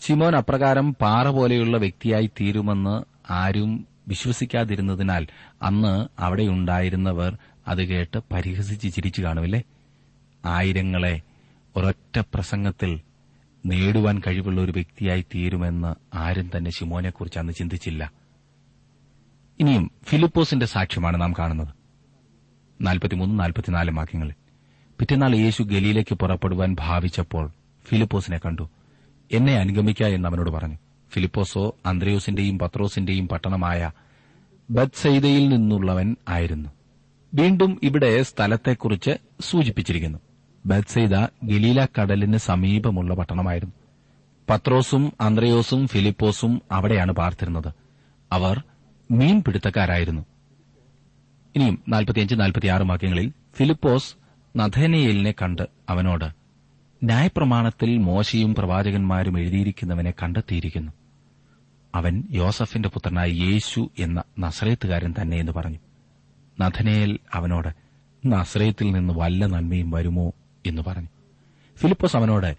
ശിമോൻ 0.01 0.37
അപ്രകാരം 0.37 0.95
പാറ 0.95 1.29
പോലെയുള്ള 1.29 1.79
വ്യക്തിയായി 1.79 2.27
തീരുമെന്ന് 2.27 3.05
ആരും 3.33 3.87
വിശ്വസിക്കാതിരുന്നതിനാൽ 4.09 5.27
അന്ന് 5.63 6.09
അവിടെയുണ്ടായിരുന്നവർ 6.19 7.39
അത് 7.69 7.85
കേട്ട് 7.85 8.19
പരിഹസിച്ച് 8.33 8.97
ചിരിച്ചു 8.97 9.23
കാണുമില്ലേ 9.23 9.63
ആയിരങ്ങളെ 10.45 11.21
ഒരൊറ്റ 11.77 12.19
പ്രസംഗത്തിൽ 12.35 13.01
നേടുവാൻ 13.67 14.23
കഴിവുള്ള 14.27 14.61
ഒരു 14.61 14.73
വ്യക്തിയായി 14.73 15.25
തീരുമെന്ന് 15.35 15.95
ആരും 16.15 16.51
തന്നെ 16.57 16.71
ശിമോനെക്കുറിച്ച് 16.71 17.39
അന്ന് 17.39 17.53
ചിന്തിച്ചില്ല. 17.53 18.13
ഇനിയും 19.61 19.91
ഫിലിപ്പോസിന്റെ 20.05 20.67
സാക്ഷ്യമാണ് 20.67 21.21
നാം 21.21 21.35
കാണുന്നത്. 21.39 21.69
നാൽപ്പത്തിമൂന്ന് 22.81 23.43
വാക്യങ്ങളിൽ. 23.97 24.35
പിറ്റേന്നാൾ 24.99 25.35
യേശു 25.35 25.63
ഗലിയിലേക്ക് 25.63 26.15
പുറപ്പെടുവാൻ 26.15 26.77
ഭാവിച്ചപ്പോൾ 26.81 27.51
ഫിലിപ്പോസിനെ 27.85 28.39
കണ്ടു. 28.39 28.71
എന്നെ 29.33 29.55
അനുഗമിക്ക 29.55 30.03
എന്ന് 30.03 30.29
അവനോട് 30.29 30.51
പറഞ്ഞു. 30.51 30.77
ഫിലിപ്പോസോ 31.13 31.77
അന്ത്രയോസിന്റെയും 31.87 32.59
പത്രോസിന്റെയും 32.59 33.29
പട്ടണമായ 33.29 33.91
ബത്സൈദയിൽ 34.71 35.49
നിന്നുള്ളവൻ 35.49 36.17
ആയിരുന്നു. 36.29 36.69
വീണ്ടും 37.35 37.81
ഇവിടെ 37.83 38.23
സ്ഥലത്തെക്കുറിച്ച് 38.23 39.11
സൂചിപ്പിച്ചിരിക്കുന്നു. 39.41 40.19
ബത്സൈദ 40.67 41.15
ഗലീല 41.45 41.85
കടലിന് 41.85 42.37
സമീപമുള്ള 42.37 43.15
പട്ടണമായിരുന്നു. 43.15 43.75
പത്രോസും 44.51 45.13
അന്ത്രയോസും 45.21 45.89
ഫിലിപ്പോസും 45.89 46.63
അവിടെയാണ് 46.73 47.13
പാർത്തിരുന്നത്. 47.13 47.75
അവർ 48.33 48.63
മീൻപിടുത്തക്കാരായിരുന്നു 49.11 50.27
ഇനിയും 51.57 51.83
നാൽപ്പത്തിയഞ്ച് 51.89 52.35
നാൽപ്പത്തിയാറ് 52.35 52.83
വാക്യങ്ങളിൽ 52.83 53.33
ഫിലിപ്പോസ് 53.57 54.15
നഥനയേലിനെ 54.57 55.35
കണ്ട് 55.43 55.63
അവനോട് 55.89 56.25
ന്യായപ്രമാണത്തിൽ 57.05 57.99
മോശയും 57.99 58.55
പ്രവാചകന്മാരും 58.55 59.39
എഴുതിയിരിക്കുന്നവനെ 59.39 60.11
കണ്ടെത്തിയിരിക്കുന്നു. 60.11 60.93
അവൻ 61.95 62.25
യോസഫിന്റെ 62.31 62.89
പുത്രനായ 62.89 63.29
യേശു 63.29 63.91
എന്ന 63.99 64.23
നസ്രയത്തുകാരൻ 64.39 65.15
തന്നെ 65.23 65.37
എന്ന് 65.37 65.53
പറഞ്ഞു. 65.53 65.79
നഥനയേൽ 66.61 67.19
അവനോട് 67.35 67.69
നസ്രയത്തിൽ 68.27 68.93
നിന്ന് 68.93 69.15
വല്ല 69.17 69.47
നന്മയും 69.47 69.91
വരുമോ? 69.91 70.33
എന്ന് 70.67 70.83
പറഞ്ഞു. 70.87 71.09
ഫിലിപ്പോസ് 71.77 72.17
അവനോട് 72.17 72.57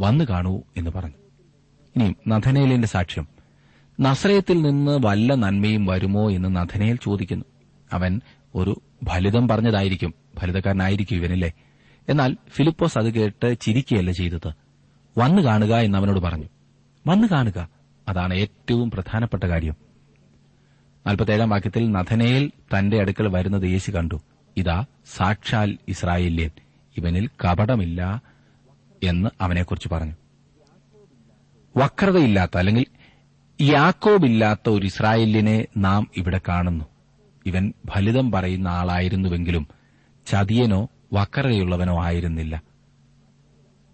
വന്നു 0.00 0.24
കാണൂ 0.24 0.62
എന്ന് 0.76 0.90
പറഞ്ഞു. 0.90 1.14
ഇനിയും 1.96 2.16
നഥനേലിന്റെ 2.28 2.88
സാക്ഷ്യം. 2.88 3.28
നസ്രയത്തിൽ 4.00 4.62
നിന്ന് 4.62 4.98
വല്ല 5.04 5.34
നന്മയും 5.34 5.86
വരുമോ? 5.86 6.30
എന്ന് 6.30 6.56
നഥനേൽ 6.56 6.96
ചോദിക്കുന്നു. 6.96 7.44
അവൻ 7.92 8.20
ഒരു 8.54 8.80
ഫലിതം 9.08 9.48
പറഞ്ഞതായിരിക്കും. 9.48 10.14
ഫലിതക്കാരനായിരിക്കും 10.38 11.16
ഇവനല്ലേ? 11.16 11.52
എന്നാൽ 12.08 12.36
ഫിലിപ്പോസ് 12.48 12.98
അത് 12.98 13.14
കേട്ട് 13.14 13.60
ചിരിക്കുകയല്ല 13.60 14.10
ചെയ്തത്. 14.10 14.52
വന്നു 15.18 15.42
കാണുക 15.42 15.74
എന്ന് 15.74 15.98
അവനോട് 15.98 16.20
പറഞ്ഞു. 16.20 16.44
വന്നു 17.06 17.26
കാണുക 17.26 17.68
അതാണ് 18.08 18.34
ഏറ്റവും 18.34 18.90
പ്രധാനപ്പെട്ട 18.90 19.44
കാര്യം. 19.44 19.74
നാൽപ്പത്തേഴാം 21.06 21.48
വാക്യത്തിൽ 21.48 21.90
നഥനയിൽ 21.90 22.50
തന്റെ 22.78 23.00
അടുക്കൽ 23.00 23.28
വരുന്നത് 23.28 23.62
യേശു 23.62 23.90
കണ്ടു. 23.90 24.20
ഇതാ 24.56 24.84
സാക്ഷാൽ 25.16 25.78
ഇസ്രായേല്യൻ. 25.88 26.50
ഇവനിൽ 26.96 27.28
കപടമില്ല 27.44 28.22
എന്ന് 29.04 29.30
അവനെക്കുറിച്ച് 29.40 29.88
പറഞ്ഞു. 29.88 30.12
വക്രതയില്ലാത്ത 31.76 32.58
അല്ലെങ്കിൽ 32.58 32.86
യാക്കോബില്ലാത്ത 33.60 34.68
ഒരു 34.68 34.86
ഇസ്രായേലിനെ 34.86 35.66
നാം 35.76 36.10
ഇവിടെ 36.16 36.40
കാണുന്നു. 36.48 36.84
ഇവൻ 37.46 37.72
ഫലിതം 37.94 38.32
പറയുന്ന 38.32 38.68
ആളായിരുന്നുവെങ്കിലും 38.68 39.68
ചതിയനോ 40.26 40.88
വക്രതയുള്ളവനോ 41.12 42.02
ആയിരുന്നില്ല. 42.02 42.62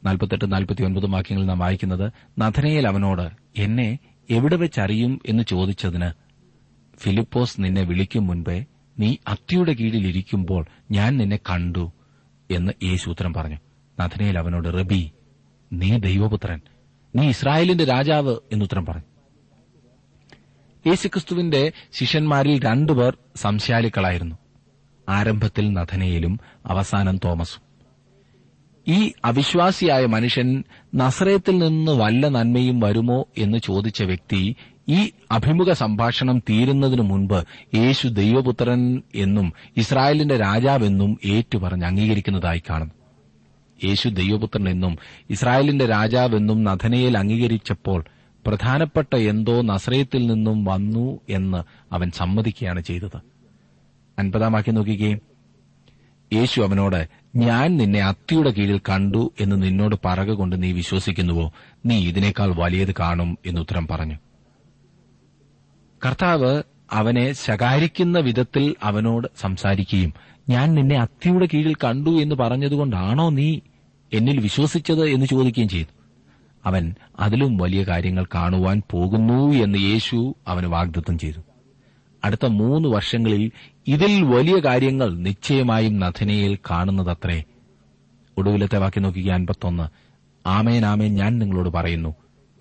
നാൽപ്പത്തെട്ട് 0.05 0.53
നാൽപ്പത്തിയൊൻപതും 0.53 1.12
വാക്യങ്ങളിൽ 1.12 1.49
നാം 1.49 1.59
വായിക്കുന്നത് 1.59 2.12
നഥനയിൽ 2.41 2.87
അവനോട് 2.87 3.31
എന്നെ 3.57 3.99
എവിടെ 4.31 4.57
വെച്ചറിയും 4.57 5.21
എന്ന് 5.27 5.43
ചോദിച്ചതിന് 5.43 6.11
ഫിലിപ്പോസ് 6.97 7.57
നിന്നെ 7.59 7.83
വിളിക്കും 7.83 8.27
മുൻപേ 8.27 8.65
നീ 8.99 9.17
അത്തിയുടെ 9.29 9.73
കീഴിലിരിക്കുമ്പോൾ 9.73 10.67
ഞാൻ 10.91 11.17
നിന്നെ 11.17 11.37
കണ്ടു. 11.37 11.93
എന്ന് 12.53 12.73
യേശു 12.83 13.11
ഉത്തരം 13.11 13.35
പറഞ്ഞു. 13.35 13.57
നഥനയിൽ 14.01 14.38
അവനോട് 14.38 14.69
റബി 14.69 15.12
നീ 15.73 15.99
ദൈവപുത്രൻ. 15.99 16.61
നീ 17.17 17.29
ഇസ്രായേലിന്റെ 17.29 17.85
രാജാവ് 17.85 18.37
എന്നുത്തരം 18.53 18.87
പറഞ്ഞു. 18.87 19.03
യേശുക്രിസ്തുവിന്റെ 20.87 21.73
ശിഷ്യന്മാരിൽ 21.93 22.65
രണ്ടുപേർ 22.65 23.17
സംശയാലിക്കളായിരുന്നു 23.37 24.37
ആരംഭത്തിൽ 25.09 25.73
നഥനയിലും 25.73 26.41
അവസാനം 26.67 27.17
തോമസും. 27.17 27.62
ഈ 28.88 29.12
അവിശ്വാസിയായ 29.25 30.07
മനുഷ്യൻ 30.07 30.65
നസ്രയത്തിൽ 30.95 31.59
നിന്ന് 31.59 31.93
വല്ല 31.93 32.29
നന്മയും 32.29 32.81
വരുമോ? 32.81 33.25
എന്ന് 33.38 33.59
ചോദിച്ച 33.59 34.03
വ്യക്തി 34.03 34.57
ഈ 34.88 35.11
അഭിമുഖ 35.33 35.73
സംഭാഷണം 35.73 36.38
തീരുന്നതിനു 36.38 37.03
മുൻപ് 37.03 37.45
യേശു 37.75 38.09
ദൈവപുത്രൻ 38.09 39.03
എന്നും 39.14 39.53
ഇസ്രായേലിന്റെ 39.77 40.37
രാജാവെന്നും 40.37 41.18
ഏറ്റുപറഞ്ഞ് 41.25 41.85
അംഗീകരിക്കുന്നതായി 41.85 42.62
കാണുന്നു. 42.71 42.95
യേശു 43.85 44.09
ദൈവപുത്രൻ 44.09 44.68
എന്നും 44.68 44.99
ഇസ്രായേലിന്റെ 45.31 45.87
രാജാവെന്നും 45.87 46.64
നഥനയിൽ 46.64 47.18
അംഗീകരിച്ചപ്പോൾ 47.18 48.05
പ്രധാനപ്പെട്ട 48.47 49.16
എന്തോ 49.16 49.62
നസ്രയത്തിൽ 49.62 50.27
നിന്നും 50.27 50.64
വന്നു 50.64 51.21
എന്ന് 51.31 51.62
അവൻ 51.95 52.11
സമ്മതിക്കുകയാണ് 52.11 52.81
ചെയ്തത്. 52.81 53.23
അൻപതാമാക്കി 54.18 54.71
നോക്കുകയും 54.71 55.21
യേശു 56.33 56.61
അവനോട് 56.61 57.09
ഞാൻ 57.37 57.77
നിന്നെ 57.77 58.01
അത്തിയുടെ 58.01 58.51
കീഴിൽ 58.51 58.79
കണ്ടു 58.79 59.33
എന്ന് 59.40 59.62
നിന്നോട് 59.62 59.97
പറകുകൊണ്ട് 60.05 60.62
നീ 60.62 60.73
വിശ്വസിക്കുന്നുവോ? 60.73 61.53
നീ 61.87 62.09
ഇതിനേക്കാൾ 62.09 62.55
വലിയത് 62.55 62.95
കാണും 63.01 63.38
എന്നുത്തരം 63.47 63.87
പറഞ്ഞു. 63.87 64.14
കർത്താവ് 66.07 66.62
അവനെ 66.93 67.33
ശകാരിക്കുന്ന 67.33 68.19
വിധത്തിൽ 68.19 68.75
അവനോട് 68.83 69.29
സംസാരിക്കുകയും 69.41 70.12
ഞാൻ 70.49 70.75
നിന്നെ 70.75 70.97
അത്തിയുടെ 70.97 71.49
കീഴിൽ 71.55 71.75
കണ്ടു 71.75 72.11
എന്ന് 72.11 72.35
പറഞ്ഞതുകൊണ്ടാണോ 72.35 73.31
നീ 73.31 73.59
എന്നിൽ 74.12 74.41
വിശ്വസിച്ചത്? 74.41 75.09
എന്ന് 75.09 75.27
ചോദിക്കുകയും 75.27 75.69
ചെയ്തു. 75.69 75.88
അവൻ 76.67 76.95
അതിലും 77.21 77.57
വലിയ 77.57 77.83
കാര്യങ്ങൾ 77.83 78.25
കാണുവാൻ 78.35 78.83
പോകുന്നു 78.91 79.53
എന്ന് 79.53 79.79
യേശു 79.79 80.35
അവന് 80.47 80.67
വാഗ്ദത്തം 80.67 81.19
ചെയ്തു. 81.19 81.41
അടുത്ത 82.25 82.47
മൂന്ന് 82.47 82.88
വർഷങ്ങളിൽ 82.88 83.51
ഇതിൽ 83.87 84.23
വലിയ 84.23 84.59
കാര്യങ്ങൾ 84.59 85.15
നിശ്ചയമായും 85.15 85.99
നഥനയിൽ 85.99 86.59
കാണുന്നതത്രേ. 86.71 87.45
ഒടുവിലത്തെ 88.38 88.79
വാക്കി 88.79 89.01
നോക്കിയ 89.01 89.33
അൻപത്തൊന്ന്. 89.33 89.88
ആമേൻ 90.49 91.15
ഞാൻ 91.15 91.38
നിങ്ങളോട് 91.38 91.69
പറയുന്നു. 91.69 92.15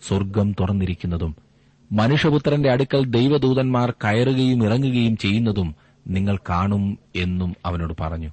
സ്വർഗം 0.08 0.52
തുറന്നിരിക്കുന്നതും 0.52 1.51
മനുഷ്യപുത്രന്റെ 1.92 2.72
അടുക്കൽ 2.72 3.06
ദൈവദൂതന്മാർ 3.06 3.92
കയറുകയും 3.92 4.66
ഇറങ്ങുകയും 4.66 5.18
ചെയ്യുന്നതും 5.18 5.76
നിങ്ങൾ 6.08 6.38
കാണും 6.50 7.00
എന്നും 7.16 7.56
അവനോട് 7.66 7.94
പറഞ്ഞു. 8.00 8.32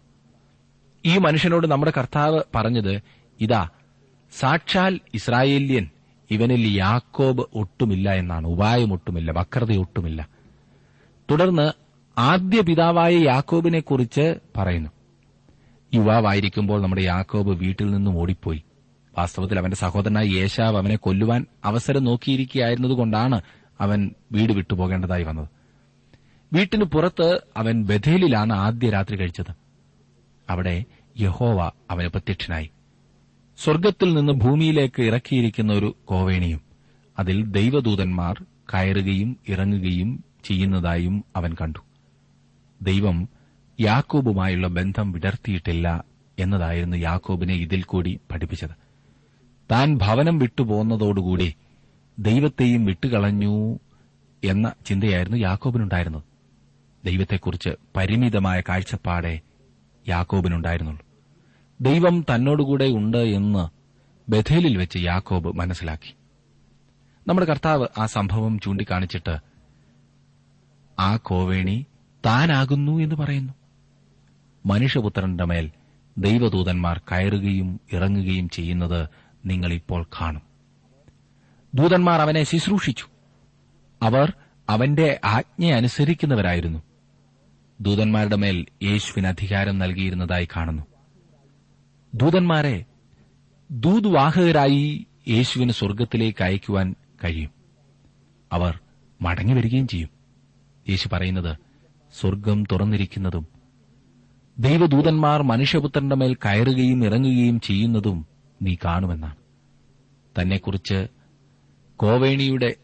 ഈ 1.05 1.18
മനുഷ്യനോട് 1.18 1.66
നമ്മുടെ 1.66 1.92
കർത്താവ് 1.99 2.42
പറഞ്ഞത് 2.55 3.01
ഇതാ 3.40 3.68
സാക്ഷാൽ 4.38 5.01
ഇസ്രായേല്യൻ 5.14 5.88
ഇവനിൽ 6.31 6.66
യാക്കോബ് 6.66 7.47
ഒട്ടുമില്ല 7.55 8.14
എന്നാണ് 8.14 8.47
ഉപായം 8.47 8.92
ഒട്ടുമില്ല 8.92 9.31
വക്രത 9.31 9.77
ഒട്ടുമില്ല. 9.77 10.29
തുടർന്ന് 11.31 11.73
ആദ്യ 12.18 12.61
പിതാവായ 12.61 13.18
യാക്കോബിനെ 13.18 13.81
കുറിച്ച് 13.81 14.35
പറയുന്നു. 14.57 14.90
യുവാവായിരിക്കുമ്പോൾ 15.94 16.83
നമ്മുടെ 16.83 17.03
യാക്കോബ് 17.03 17.49
വീട്ടിൽ 17.49 17.90
നിന്നും 17.90 18.18
ഓടിപ്പോയി. 18.18 18.62
വാസ്തവത്തിൽ 19.18 19.59
അവന്റെ 19.59 19.76
സഹോദരനായ 19.76 20.26
യേശാവ് 20.26 20.76
അവനെ 20.76 20.96
കൊല്ലുവാൻ 20.96 21.46
അവസരം 21.64 22.04
നോക്കിയിരിക്കുകയായിരുന്നതുകൊണ്ടാണ് 22.04 23.40
അവൻ 23.81 24.11
വീട് 24.33 24.52
വിട്ടുപോകേണ്ടതായി 24.52 25.22
വന്നത്. 25.22 25.48
വീട്ടിന് 26.52 26.85
പുറത്ത് 26.85 27.40
അവൻ 27.57 27.85
ബഥേലിലാണ് 27.85 28.52
ആദ്യ 28.52 28.90
രാത്രി 28.90 29.16
കഴിച്ചത്. 29.16 29.52
അവിടെ 30.50 30.85
യഹോവ 31.20 31.70
അവന് 31.90 32.09
പ്രത്യക്ഷനായി. 32.09 32.70
സ്വർഗത്തിൽ 33.59 34.14
നിന്ന് 34.14 34.33
ഭൂമിയിലേക്ക് 34.33 35.02
ഇറക്കിയിരിക്കുന്ന 35.02 35.72
ഒരു 35.72 35.96
കോവേണിയും 36.04 36.61
അതിൽ 37.18 37.44
ദൈവദൂതന്മാർ 37.44 38.44
കയറുകയും 38.74 39.37
ഇറങ്ങുകയും 39.48 40.24
ചെയ്യുന്നതായും 40.44 41.24
അവൻ 41.37 41.54
കണ്ടു. 41.54 41.78
ദൈവം 42.83 43.28
യാക്കോബുമായുള്ള 43.81 44.68
ബന്ധം 44.68 45.12
വിടർത്തിയിട്ടില്ല 45.12 46.04
എന്നതായിരുന്നു 46.38 46.96
യാക്കോബിനെ 46.96 47.54
ഇതിൽ 47.54 47.83
കൂടി 47.83 48.20
പഠിപ്പിച്ചത്. 48.31 48.88
താൻ 49.70 49.98
ഭവനം 49.98 50.38
വിട്ടുപോകുന്നതോടുകൂടി 50.38 51.54
ദൈവത്തെയും 52.18 52.85
വിട്ടുകളഞ്ഞു 52.85 53.78
എന്ന 54.44 54.72
ചിന്തയായിരുന്നു 54.87 55.38
യാക്കോബിനുണ്ടായിരുന്നത്. 55.38 56.22
ദൈവത്തെക്കുറിച്ച് 57.04 57.70
പരിമിതമായ 57.96 58.61
കാഴ്ചപ്പാടെ 58.61 59.40
യാക്കോബിനുണ്ടായിരുന്നുള്ളൂ. 60.09 61.07
ദൈവം 61.81 62.24
തന്നോടുകൂടെ 62.35 62.85
ഉണ്ട് 62.85 63.18
എന്ന് 63.18 63.68
ബഥേലിൽ 64.31 64.78
വെച്ച് 64.78 64.98
യാക്കോബ് 64.98 65.57
മനസ്സിലാക്കി. 65.57 66.14
നമ്മുടെ 67.28 67.46
കർത്താവ് 67.46 67.87
ആ 67.98 68.07
സംഭവം 68.07 68.59
ചൂണ്ടിക്കാണിച്ചിട്ട് 68.59 69.38
ആ 70.98 71.16
കോവേണി 71.16 71.87
താനാകുന്നു 72.26 72.98
എന്ന് 72.98 73.14
പറയുന്നു. 73.14 73.52
മനുഷ്യപുത്രന്റെ 74.66 75.44
മേൽ 75.44 75.70
ദൈവദൂതന്മാർ 76.18 76.98
കയറുകയും 76.98 77.81
ഇറങ്ങുകയും 77.92 78.48
ചെയ്യുന്നത് 78.48 79.09
നിങ്ങൾ 79.46 79.72
ഇപ്പോൾ 79.72 80.07
കാണും. 80.20 80.42
ദൂതന്മാർ 81.74 82.20
അവനെ 82.20 82.42
ശുശ്രൂഷിച്ചു. 82.42 83.07
അവർ 84.03 84.33
അവന്റെ 84.68 85.20
ആജ്ഞ 85.24 85.72
അനുസരിക്കുന്നവരായിരുന്നു. 85.72 86.83
ദൂതന്മാരുടെ 87.81 88.37
മേൽ 88.37 88.66
യേശുവിന് 88.83 89.27
അധികാരം 89.27 89.79
നൽകിയിരുന്നതായി 89.79 90.48
കാണുന്നു. 90.57 90.83
ദൂതന്മാരെ 92.14 92.85
ദൂതുവാഹകരായി 93.70 95.07
യേശുവിന് 95.29 95.70
സ്വർഗത്തിലേക്ക് 95.70 96.44
അയക്കുവാൻ 96.44 96.94
കഴിയും. 97.24 97.51
അവർ 98.53 98.81
മടങ്ങി 99.22 99.53
വരികയും 99.53 99.88
ചെയ്യും. 99.88 100.09
യേശു 100.88 101.09
പറയുന്നത് 101.12 101.57
സ്വർഗം 102.20 102.64
തുറന്നിരിക്കുന്നതും 102.72 103.48
ദൈവദൂതന്മാർ 104.59 105.42
മനുഷ്യപുത്രന്റെ 105.42 106.16
മേൽ 106.16 106.35
കയറുകയും 106.35 107.05
ഇറങ്ങുകയും 107.05 107.61
ചെയ്യുന്നതും 107.61 108.27
നീ 108.62 108.77
കാണുമെന്നാണ്. 108.85 109.37
തന്നെക്കുറിച്ച് 110.40 111.09
കോവേണിയുടെ 111.97 112.75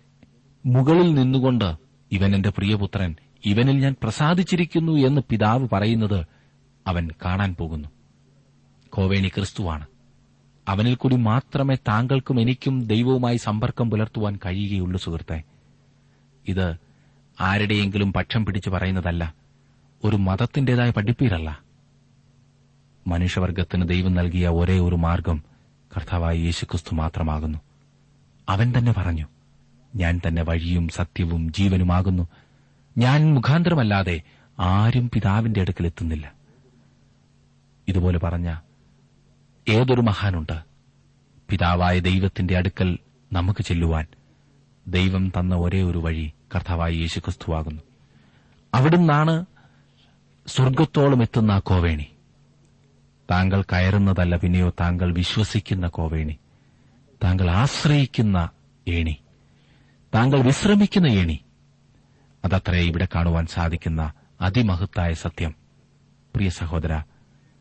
മുകളിൽ 0.67 1.15
നിന്നുകൊണ്ട് 1.15 1.75
ഇവൻ 2.13 2.35
എന്റെ 2.35 2.51
പ്രിയപുത്രൻ 2.51 3.17
ഇവനിൽ 3.45 3.79
ഞാൻ 3.79 3.97
പ്രസാദിച്ചിരിക്കുന്നു 4.03 4.93
എന്ന് 4.93 5.21
പിതാവ് 5.31 5.69
പറയുന്നത് 5.73 6.27
അവൻ 6.87 7.09
കാണാൻ 7.25 7.55
പോകുന്നു. 7.55 7.89
കോവേണി 8.91 9.29
ക്രിസ്തുവാണ്. 9.29 9.87
അവനിൽ 10.69 10.95
കൂടി 10.95 11.17
മാത്രമേ 11.17 11.75
താങ്കൾക്കും 11.75 12.41
എനിക്കും 12.41 12.87
ദൈവവുമായി 12.87 13.37
സമ്പർക്കം 13.37 13.91
പുലർത്തുവാൻ 13.91 14.39
കഴിയുകയുള്ളൂ 14.47 15.01
സുഹൃത്തെ. 15.01 15.43
ഇത് 16.49 16.77
ആരുടെയെങ്കിലും 17.41 18.13
പക്ഷം 18.13 18.47
പിടിച്ചു 18.47 18.71
പറയുന്നതല്ല 18.71 19.35
ഒരു 20.05 20.17
മതത്തിന്റേതായ 20.17 20.91
പഠിപ്പീരല്ല. 20.91 21.63
മനുഷ്യവർഗത്തിന് 23.07 23.89
ദൈവം 23.89 24.15
നൽകിയ 24.15 24.49
ഒരേ 24.49 24.79
ഒരു 24.79 24.95
മാർഗം 24.95 25.54
കർത്താവായ 25.97 26.37
യേശുക്രിസ്തു 26.37 26.95
മാത്രമാകുന്നു. 26.95 27.59
അവൻ 28.49 28.73
തന്നെ 28.79 28.93
പറഞ്ഞു 28.93 29.27
ഞാൻ 29.97 30.21
തന്നെ 30.29 30.43
വഴിയും 30.43 30.89
സത്യവും 30.89 31.53
ജീവനുമാകുന്നു. 31.53 32.29
ഞാൻ 32.99 33.35
മുഖാന്തരമല്ലാതെ 33.35 34.23
ആരും 34.61 35.11
പിതാവിന്റെ 35.11 35.61
അടുക്കൽ 35.61 35.87
എത്തുന്നില്ല. 35.87 36.33
ഇതുപോലെ 37.89 38.19
പറഞ്ഞ 38.19 38.59
ഏതൊരു 39.69 40.01
മഹാനുണ്ട് 40.01 40.63
പിതാവായ 41.51 41.99
ദൈവത്തിന്റെ 41.99 42.57
അടുക്കൽ 42.57 42.99
നമുക്ക് 43.33 43.65
ചെല്ലുവാൻ 43.65 44.07
ദൈവം 44.89 45.29
തന്ന 45.29 45.55
ഒരേ 45.55 45.83
ഒരു 45.83 45.99
വഴി 45.99 46.33
കർത്താവായ 46.55 46.93
യേശുക്രിസ്തുവാകുന്നു. 46.93 47.83
അവിടുന്നാണ് 48.75 49.45
സ്വർഗത്തോളം 50.47 51.23
എത്തുന്ന 51.23 51.59
കോവേണി. 51.59 52.07
താങ്കൾ 53.31 53.63
കയറുന്നതല്ല 53.63 54.37
പിന്നെയോ 54.37 54.71
താങ്കൾ 54.81 55.15
വിശ്വസിക്കുന്ന 55.15 55.87
കോവേണി. 55.87 56.39
താങ്കൾ 57.25 57.51
ആശ്രയിക്കുന്ന 57.51 58.49
ഏണി. 58.89 59.17
താങ്കൾ 60.15 60.43
വിശ്രമിക്കുന്ന 60.43 61.07
ഏണി. 61.07 61.41
അതത്രേ 62.45 62.83
ഇവിടെ 62.83 63.09
കാണുവാൻ 63.15 63.47
സാധിക്കുന്ന 63.47 64.13
അതിമഹത്തായ 64.41 65.13
സത്യം. 65.13 65.55
പ്രിയ 66.35 66.49
സഹോദര 66.49 67.03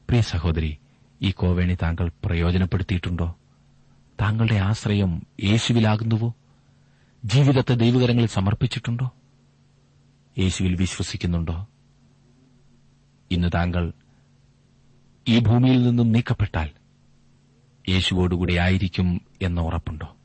പ്രിയ 0.10 0.22
സഹോദരി 0.22 0.78
ഈ 1.22 1.32
കോവേണി 1.32 1.78
താങ്കൾ 1.82 2.12
പ്രയോജനപ്പെടുത്തിയിട്ടുണ്ടോ? 2.26 3.36
താങ്കളുടെ 4.22 4.56
ആശ്രയം 4.56 5.28
യേശുവിലാകുന്നുവോ? 5.44 6.34
ജീവിതത്തെ 7.26 7.74
ദൈവകരങ്ങളിൽ 7.74 8.28
സമർപ്പിച്ചിട്ടുണ്ടോ? 8.28 9.12
യേശുവിൽ 10.40 10.76
വിശ്വസിക്കുന്നുണ്ടോ? 10.76 11.68
ഇന്ന് 13.32 13.48
താങ്കൾ 13.56 13.94
ഈ 15.28 15.40
ഭൂമിയിൽ 15.40 15.84
നിന്നും 15.84 16.12
നീക്കപ്പെട്ടാൽ 16.12 16.70
യേശുവോടുകൂടി 17.90 18.58
ആയിരിക്കും 18.58 19.22
എന്ന 19.42 19.62
ഉറപ്പുണ്ടോ? 19.62 20.16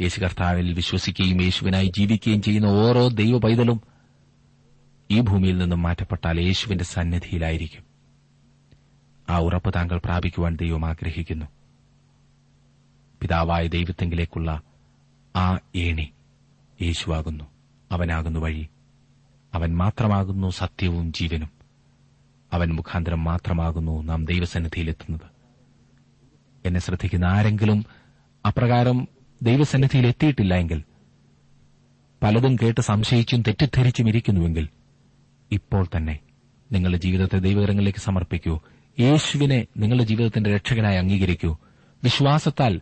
യേശു 0.00 0.20
കർത്താവിൽ 0.20 0.72
വിശ്വസിക്കുകയും 0.72 1.42
യേശുവിനായി 1.42 1.92
ജീവിക്കുകയും 1.96 2.42
ചെയ്യുന്ന 2.42 2.66
ഓരോ 2.66 3.08
ദൈവ 3.08 3.38
പൈതലും 3.38 3.80
ഈ 5.10 5.20
ഭൂമിയിൽ 5.20 5.58
നിന്നും 5.58 5.82
മാറ്റപ്പെട്ടാൽ 5.82 6.40
യേശുവിന്റെ 6.40 6.84
സന്നിധിയിലായിരിക്കും. 6.84 7.84
ആ 9.30 9.38
ഉറപ്പ് 9.38 9.74
താങ്കൾ 9.76 10.00
പ്രാപിക്കുവാൻ 10.04 10.56
ദൈവം 10.56 10.86
ആഗ്രഹിക്കുന്നു. 10.86 11.46
പിതാവായ 13.20 13.66
ദൈവത്തെങ്കിലേക്കുള്ള 13.66 14.62
ആ 15.36 15.58
ഏണി 15.76 16.10
യേശുവാകുന്നു. 16.82 17.44
അവനാകുന്നു 17.92 18.40
വഴി. 18.40 18.68
അവൻ 19.54 19.76
മാത്രമാകുന്നു 19.76 20.50
സത്യവും 20.50 21.12
ജീവനും. 21.12 21.55
അവൻ 22.52 22.72
മുഖാന്തരം 22.72 23.24
മാത്രമാകുന്നു 23.24 24.02
നാം 24.02 24.24
ദൈവസന്നിധിയിലെത്തുന്നത്. 24.24 25.36
എന്നെ 26.66 26.80
ശ്രദ്ധിക്കുന്ന 26.80 27.24
ആരെങ്കിലും 27.24 27.84
അപ്രകാരം 28.46 29.08
ദൈവസന്നിധിയിൽ 29.42 30.06
എത്തിയിട്ടില്ല 30.06 30.54
എങ്കിൽ 30.54 30.84
പലതും 32.22 32.56
കേട്ട് 32.56 32.80
സംശയിച്ചും 32.80 33.42
തെറ്റിദ്ധരിച്ചും 33.42 34.08
ഇരിക്കുന്നുവെങ്കിൽ 34.08 34.68
ഇപ്പോൾ 35.52 35.86
തന്നെ 35.96 36.18
നിങ്ങളുടെ 36.72 36.98
ജീവിതത്തെ 36.98 37.38
ദൈവകരങ്ങളിലേക്ക് 37.38 37.98
സമർപ്പിക്കൂ. 37.98 38.60
യേശുവിനെ 39.00 39.66
നിങ്ങളുടെ 39.76 40.04
ജീവിതത്തിന്റെ 40.04 40.54
രക്ഷകനായി 40.54 40.96
അംഗീകരിക്കൂ. 40.96 41.56
വിശ്വാസത്താൽ 42.04 42.80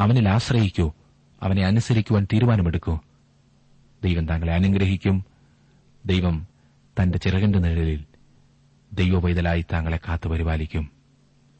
അവനിൽ 0.00 0.28
ആശ്രയിക്കൂ. 0.28 0.92
അവനെ 1.42 1.66
അനുസരിക്കുവാൻ 1.66 2.26
തീരുമാനമെടുക്കൂ. 2.32 2.98
ദൈവം 4.04 4.28
താങ്കളെ 4.28 4.52
അനുഗ്രഹിക്കും. 4.52 5.24
ദൈവം 6.06 6.46
തന്റെ 7.02 7.18
ചിറകന്റെ 7.18 7.58
നിഴലിൽ 7.58 8.04
ദൈവപൈതലായി 8.96 9.64
താങ്കളെ 9.72 9.96
കാത്തു 9.96 10.28
പരിപാലിക്കും. 10.28 10.90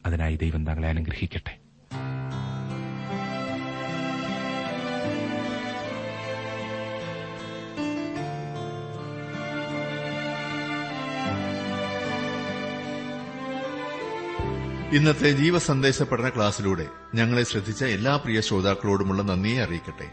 അതിനായി 0.07 0.37
ദൈവം 0.37 0.66
താങ്കളെ 0.66 0.88
അനുഗ്രഹിക്കട്ടെ. 0.88 1.59
ഇന്നത്തെ 14.96 15.31
ജീവസന്ദേശ 15.31 16.03
പഠന 16.03 16.29
ക്ലാസ്സിലൂടെ 16.29 16.87
ഞങ്ങളെ 17.14 17.42
ശ്രദ്ധിച്ച 17.42 17.85
എല്ലാ 17.85 18.16
പ്രിയ 18.16 18.40
ശ്രോതാക്കളോടുമുള്ള 18.40 19.22
നന്ദിയെ 19.22 19.62
അറിയിക്കട്ടെ. 19.62 20.11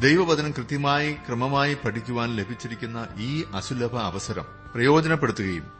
ദൈവവചനം 0.00 0.50
കൃത്യമായി 0.50 1.12
ക്രമമായി 1.12 1.74
പഠിക്കുവാൻ 1.74 2.36
ലഭിച്ചിരിക്കുന്ന 2.36 3.08
ഈ 3.18 3.44
അസുലഭ 3.54 3.96
അവസരം 3.96 4.44
പ്രയോജനപ്പെടുത്തുകയും 4.74 5.79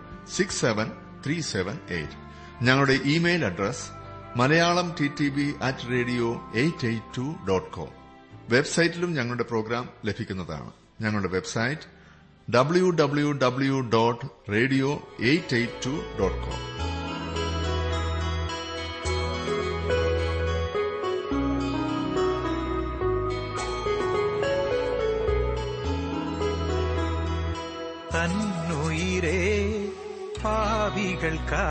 six 0.31 0.57
seven 0.57 0.87
three 1.25 1.41
seven 1.41 1.77
eight 1.89 2.17
ഞങ്ങളുടെ 2.61 2.93
email 3.05 3.45
address 3.45 3.85
Malayalam 4.35 4.95
T 4.99 5.07
T 5.17 5.29
B 5.29 5.53
at 5.61 5.89
radio 5.89 6.27
eight 6.55 6.87
eight 6.87 7.15
two 7.17 7.35
dot 7.47 7.69
com 7.71 7.91
വെബ്സൈറ്റിലും 8.49 9.13
ഞങ്ങളുടെ 9.13 9.43
പ്രോഗ്രാം 9.43 9.89
ലഭിക്കുന്നതാണ്. 10.05 10.71
ഞങ്ങളുടെ 11.01 11.27
website 11.27 11.87
W 12.47 12.89
W 12.91 13.31
W 13.43 13.79
dot 13.89 14.25
radio 14.51 14.89
eight 15.21 15.55
eight 15.55 15.83
two 15.85 15.93
dot 16.19 16.37
com 16.37 16.59
പാവികൾക്കാ 31.21 31.63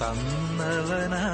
തന്നവനാ. 0.00 1.24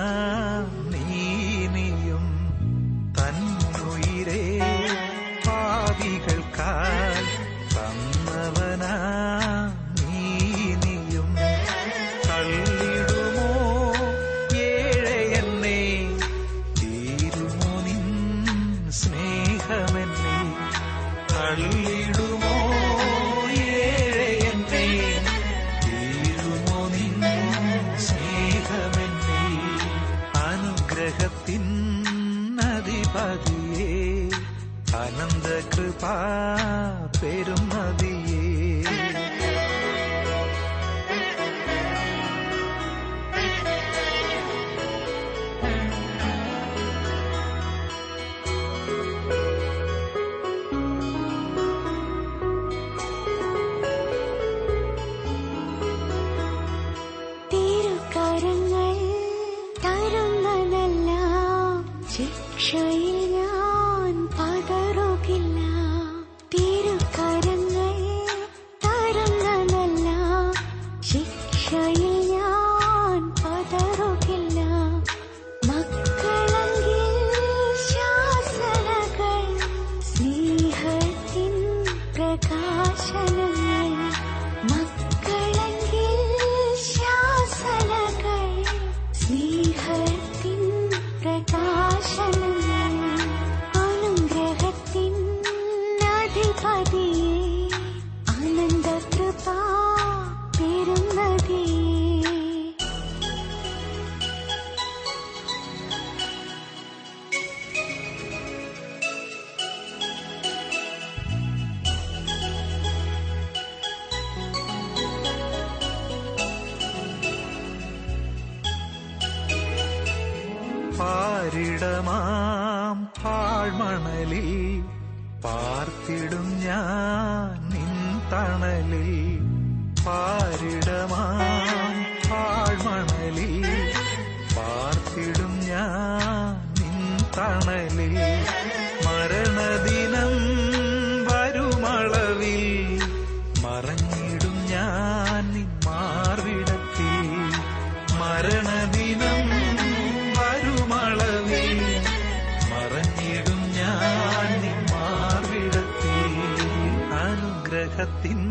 അനുഗ്രഹത്തിൻ 157.95 158.43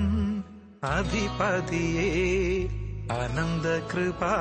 അധിപതിയേ 0.87 2.09
അനന്തകൃപാ 3.15 4.33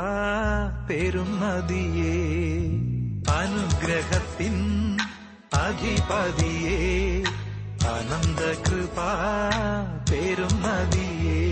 പെരുമതിയേ 0.89 2.17
അനുഗ്രഹത്തിൻ 3.37 4.59
അധിപതിയേ 5.61 6.79
അനന്ത 7.93 8.43
കൃപാ 8.67 9.11
അനുദിനം 10.13 11.50